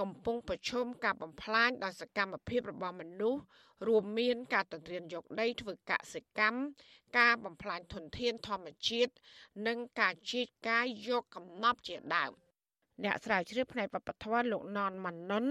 [0.00, 3.42] កំពុងប្រឈមការបំផ្លាញដោយសកម្មភាពរបស់មនុស្ស
[3.88, 6.60] រួមមានការទន្ទ្រានយកដីធ្វើកសិកម្ម
[7.18, 9.12] ការបំផ្លាញធនធានធម្មជាតិ
[9.66, 12.32] និងការជីកកាយយកកំណប់ជាដើម
[13.04, 15.46] អ្នកស្រាវជ្រាវផ្នែកវប្បធម៌លោកណនម៉ាណុន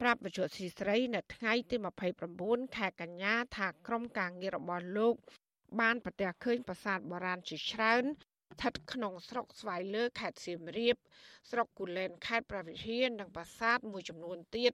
[0.00, 1.76] ប្រាប់បច្ចុប្បន្នស៊ីស្រីនៅថ្ងៃទី
[2.26, 5.14] 29ខែកញ្ញាថាក្រុមការងាររបស់លោក
[5.80, 8.04] បានប្រទះឃើញប្រាសាទបុរាណជាច្រើន
[8.52, 10.96] ស្ថិតក្នុងស្រុកស្វាយលើខេត្តសៀមរាប
[11.50, 14.72] ស្រុកគូលែនខេត្តប្រវត្តិហានិងប្រាសាទមួយចំនួនទៀត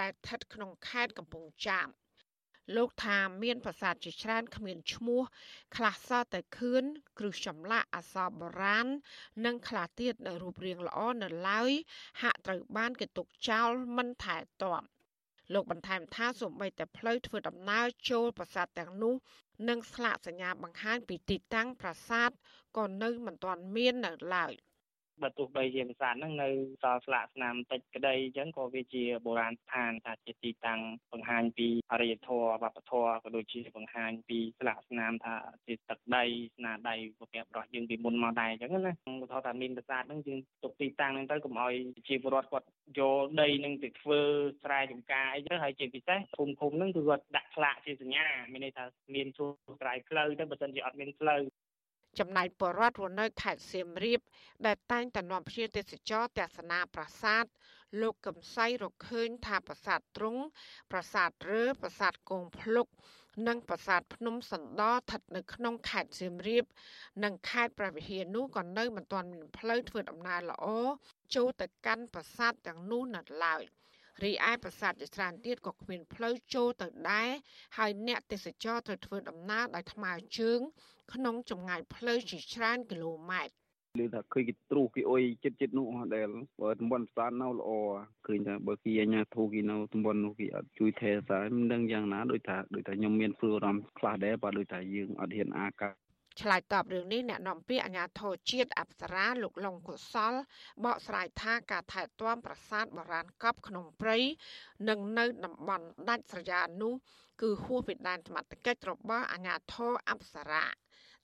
[0.00, 1.88] ដែលស្ថិតក្នុងខេត្តកំពង់ចាម
[2.76, 5.22] លោកថាមានប្រាសាទជាច្រើនគ្មានឈ្មោះ
[5.76, 6.84] ខ្លះសតែខឿន
[7.18, 8.86] គ្រឹះចម្លាក់អក្សរបុរាណ
[9.44, 11.70] និងខ្លះទៀតនៅរូបរាងល្អនៅឡើយ
[12.22, 14.82] ហាក់ត្រូវបានគេទុកចោលមិនថែទាំ
[15.54, 19.14] លោកបន្ថែមថាសូម្បីតែផ្លូវធ្វើដំណើរចូលប្រាសាទទាំងនោះ
[19.68, 22.30] និងស្លាកសញ្ញាបង្ហាញពីទីតាំងប្រាសាទ
[22.76, 24.52] ក៏នៅមិនទាន់មាននៅឡើយ។
[25.22, 26.48] បើទោះបីជាប្រាសាទហ្នឹងនៅ
[26.82, 30.80] សល់ស្លាកស្នាមតិចក្តីអញ្ចឹងក៏វាជាបុរាណស្ថានថាជាទីតាំង
[31.12, 35.34] បង្ហាញពីអរិយធម៌វប្បធម៌ក៏ដូចជាបង្ហាញពីស្លាកស្នាមថា
[35.66, 36.24] ជាទឹកដី
[36.56, 38.92] ស្នាដៃបុព្វបុរសយើងពីមុនមកដែរអញ្ចឹងណា
[39.22, 41.72] ឧទាហរណ៍ថាមានប្រាសាទហ្នឹងយើងទុកទីតាំងហ្នឹងទៅកុំឲ្យ
[42.08, 42.66] ជាពលរដ្ឋគាត់
[42.98, 44.20] យកដីហ្នឹងទៅធ្វើ
[44.64, 49.50] ស្រែចម្ការអីទៅហើយជាពិសេសភូមិភូមិហ្នឹងគឺគាត់ដាក់ស្លាកជាសញ្ញាមានន័យថាមានជួរ
[49.80, 51.40] ស្រែផ្លូវទៅបើមិនជាអត់មានផ្លូវ
[52.18, 54.20] ចំណែកបរដ្ឋរស់នៅខេត្តសៀមរាប
[54.66, 57.44] ដែលតែងតែនាំភ្ញៀវទេសចរទស្សនាប្រាសាទ
[58.00, 60.42] លោកកំសៃរកឃើញថាប្រាសាទទ្រង់
[60.90, 62.86] ប្រាសាទរើប្រាសាទគងភ្លុក
[63.48, 66.64] និងប្រាសាទភ្នំសណ្ដោស្ថិតនៅក្នុងខេត្តសៀមរាប
[67.24, 70.66] និងខេត្តព្រះវិហារនោះក៏នៅមិនទាន់មានផ្លូវធ្វើដំណើរល្អ
[71.34, 73.62] ចូលទៅកាន់ប្រាសាទទាំងនោះនៅឡើយ
[74.24, 77.30] រីឯប្រាសាទជាច្រើនទៀតក៏គ្មានផ្លូវចូលទៅដែរ
[77.78, 80.60] ហើយអ្នកទេសចរត្រូវធ្វើដំណើរដោយថ្មើរជើង
[81.14, 83.60] ក្នុងចម្ងាយផ្លូវជាច្រើនគីឡូម៉ែត្រ
[84.04, 86.28] ឮថាឃើញគេទ្រុសគេអុយចិត្តចិត្តនោះដែល
[86.60, 87.70] បើតំបន់ផ្សារនៅល្អ
[88.26, 95.88] ឃើញថាបើគេអញ្ញាធូគេនៅតំបន់នោះគេអត់ជួយថែសារមិនដឹងយ៉ាងណាដូចថាដូចថាខ្ញុំមានព្រួយអារម្មណ៍ខ្លះដែរបើដូចថាយើងអត់ហ៊ានអាកា
[96.40, 100.34] ឆ្លើយតបរឿងនេះអ្នកនាំពាក្យអាជ្ញាធរជាតិអប្សរាលោកលងកុសល
[100.84, 104.18] បកស្រាយថាការថែទាំប្រាសាទបុរាណកប់ក្នុងព្រៃ
[104.88, 106.94] និងនៅតំបន់ដាច់ស្រយាលនោះ
[107.40, 110.66] គឺហួសពីដែនសមត្ថកិច្ចរបស់អាជ្ញាធរអប្សរា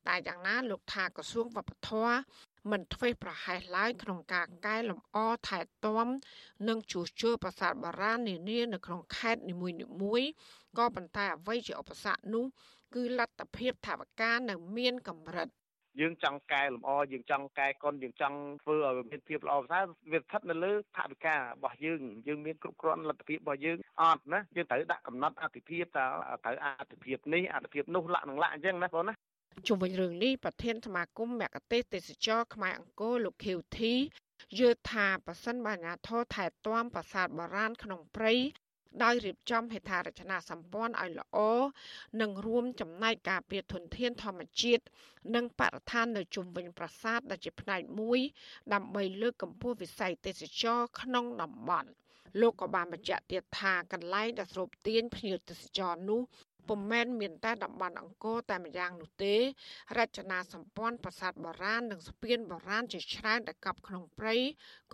[0.09, 2.17] តែយ៉ាងណាលោកថាក្រសួងវប្បធម៌
[2.71, 6.07] មិនធ្វេសប្រហែសឡើយក្នុងការកែលម្អថែទាំ
[6.69, 9.55] និងជួសជុលប្រាសាទបុរាណនានានៅក្នុងខេត្តនី
[10.03, 10.29] មួយៗ
[10.79, 12.45] ក៏ប៉ុន្តែអ្វីជាឧបសគ្គនោះ
[12.95, 15.49] គឺលទ្ធភាពថវិកានៅមានកម្រិត
[16.01, 26.07] យើងចង់កែលម្អយើងចង់កែកុនយើងចង់ធ្វើឲ្យមានភាពល្អប្រសើរវាស្ថិតនៅលើថវិការបស់យើងយើងមានគ្រប់គ្រាន់លទ្ធភាពរបស់យើងអត់ណាយើងត្រូវដាក់កំណត់អតិភិបតើ
[26.45, 29.15] ត្រូវអតិភិបនេះអតិភិបនោះលក្ខនឹងលក្ខអញ្ចឹងណាបងណា
[29.69, 33.95] ជុំវិញរឿងនេះប្រធានសមាគមមគ្គទេសទេសចរខ្មែរអង្គរលោកខៀវធី
[34.59, 38.33] យល់ថាប៉ះសិនបាញាធរថែទាំប្រាសាទបុរាណក្នុងព្រៃ
[39.03, 41.39] ដោយរៀបចំហេដ្ឋារចនាសម្ព័ន្ធឲ្យល្អ
[42.21, 44.85] និងរួមចំណែកការពារធនធានធម្មជាតិ
[45.35, 48.21] និងបរិស្ថាននៅជុំវិញប្រាសាទដែលជាផ្នែកមួយ
[48.75, 51.91] ដើម្បីលើកកម្ពស់វិស័យទេសចរក្នុងតំបន់
[52.41, 56.23] លោកក៏បានបញ្ជាក់ទៀតថាកន្លែងដែលស្រូបទាញភ្ញៀវទេសចរនោះ
[56.69, 59.35] ពុំមែនមានតែតំបន់អង្គរតែម្យ៉ាងនោះទេ
[59.99, 64.37] រចនាសម្ព័ន្ធប្រាសាទបុរាណនិងស្ពានបុរាណជាច្រើនដែលកប់ក្នុងព្រៃ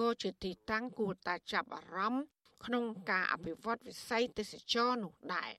[0.01, 2.25] ក៏ជាទីតាំងគួរតែចាប់អារម្មណ៍
[2.67, 5.51] ក្នុងការអភិវឌ្ឍវិស័យទេសចរនោះដែរ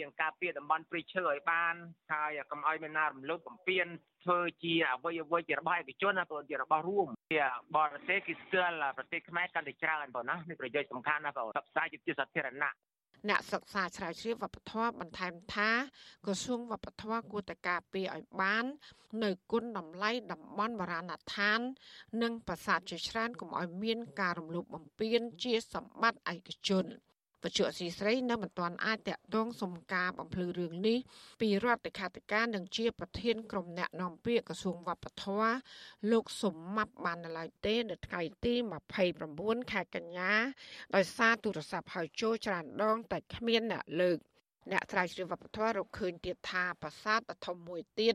[0.00, 1.74] យើងការពារតំបន់ព្រៃឈើឲ្យបាន
[2.12, 3.86] ហើយកុំឲ្យមានណារំលោភបំពាន
[4.24, 7.42] ធ្វើជាអ្វីអ្វីជារបស់ឯកជនណាព្រោះជារបស់រួមជា
[7.76, 12.72] បរទេសគឺស្គាល់ប្រទេសខ្មែរកាន់តែច្រើនបងណានេះប្រយោជន៍សំខាន់ណាបងផ្សព្វផ្សាយជាសាធារណៈ
[13.28, 15.70] អ្នកសិក្សាស្រាវជ្រាវវប្បធម៌បន្ថែមថា
[16.26, 18.64] ក្រសួងវប្បធម៌គួរតែការពារឲ្យបាន
[19.24, 21.60] នៅគុណតម្លៃតំបន់បរាណដ្ឋាន
[22.22, 26.86] និងប្រាសាទជាច្រើនកុំឲ្យមានការរំលោភបំពានជាសម្បត្តិឯកជន
[27.44, 30.98] វជ្ជស៊ីស្រីនៅមិនទាន់អាចតាក់ទងសុំការបំភ្លឺរឿងនេះ
[31.40, 35.52] ពីរដ្ឋលេខាធិការនិងជាប្រធានក្រុមអ្នកនាំពាក្យក្រសួងវប្បធម៌
[36.12, 38.54] លោកសុំម៉ាប់បាននៅឡើយទេនៅថ្ងៃទី
[39.12, 40.32] 29ខែកញ្ញា
[40.94, 44.18] ដោយសារទូរស័ព្ទហៅចូលច្រើនដងតែគ្មានអ្នកលើក
[44.72, 48.14] អ្នកស្រាវជ្រាវវប្បធម៌រកឃើញទៀតថាប្រាសាទដ៏ធំមួយទៀត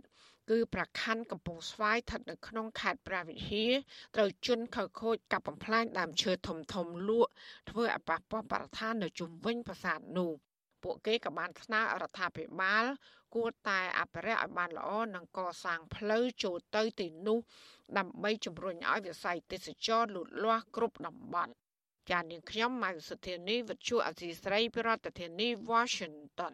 [0.49, 3.71] គឺប្រខណ្ឌកំពង់ស្វាយស្ថិតនៅក្នុងខេត្តព្រះវិហារ
[4.15, 7.31] ត្រូវជន់ខើខូចកាប់បំផ្លាញដើមឈើធំធំលក់
[7.69, 10.31] ធ្វើឲ្យប៉ះពាល់បរិស្ថាននៅជុំវិញប្រាសាទនោះ
[10.83, 12.85] ពួកគេក៏បានស្នើរដ្ឋាភិបាល
[13.35, 17.39] គួរតែអភិរក្សឲ្យបានល្អនិងកសាងផ្លូវចូលទៅទីនោះ
[17.97, 21.53] ដើម្បីជំរុញឲ្យវិស័យទេសចរលូតលាស់គ្រប់តំបន់
[22.09, 26.53] ចាននាងខ្ញុំម៉ៅសុធានីវិទ្យុអសីស្រីប្រធានាធិបតី Washington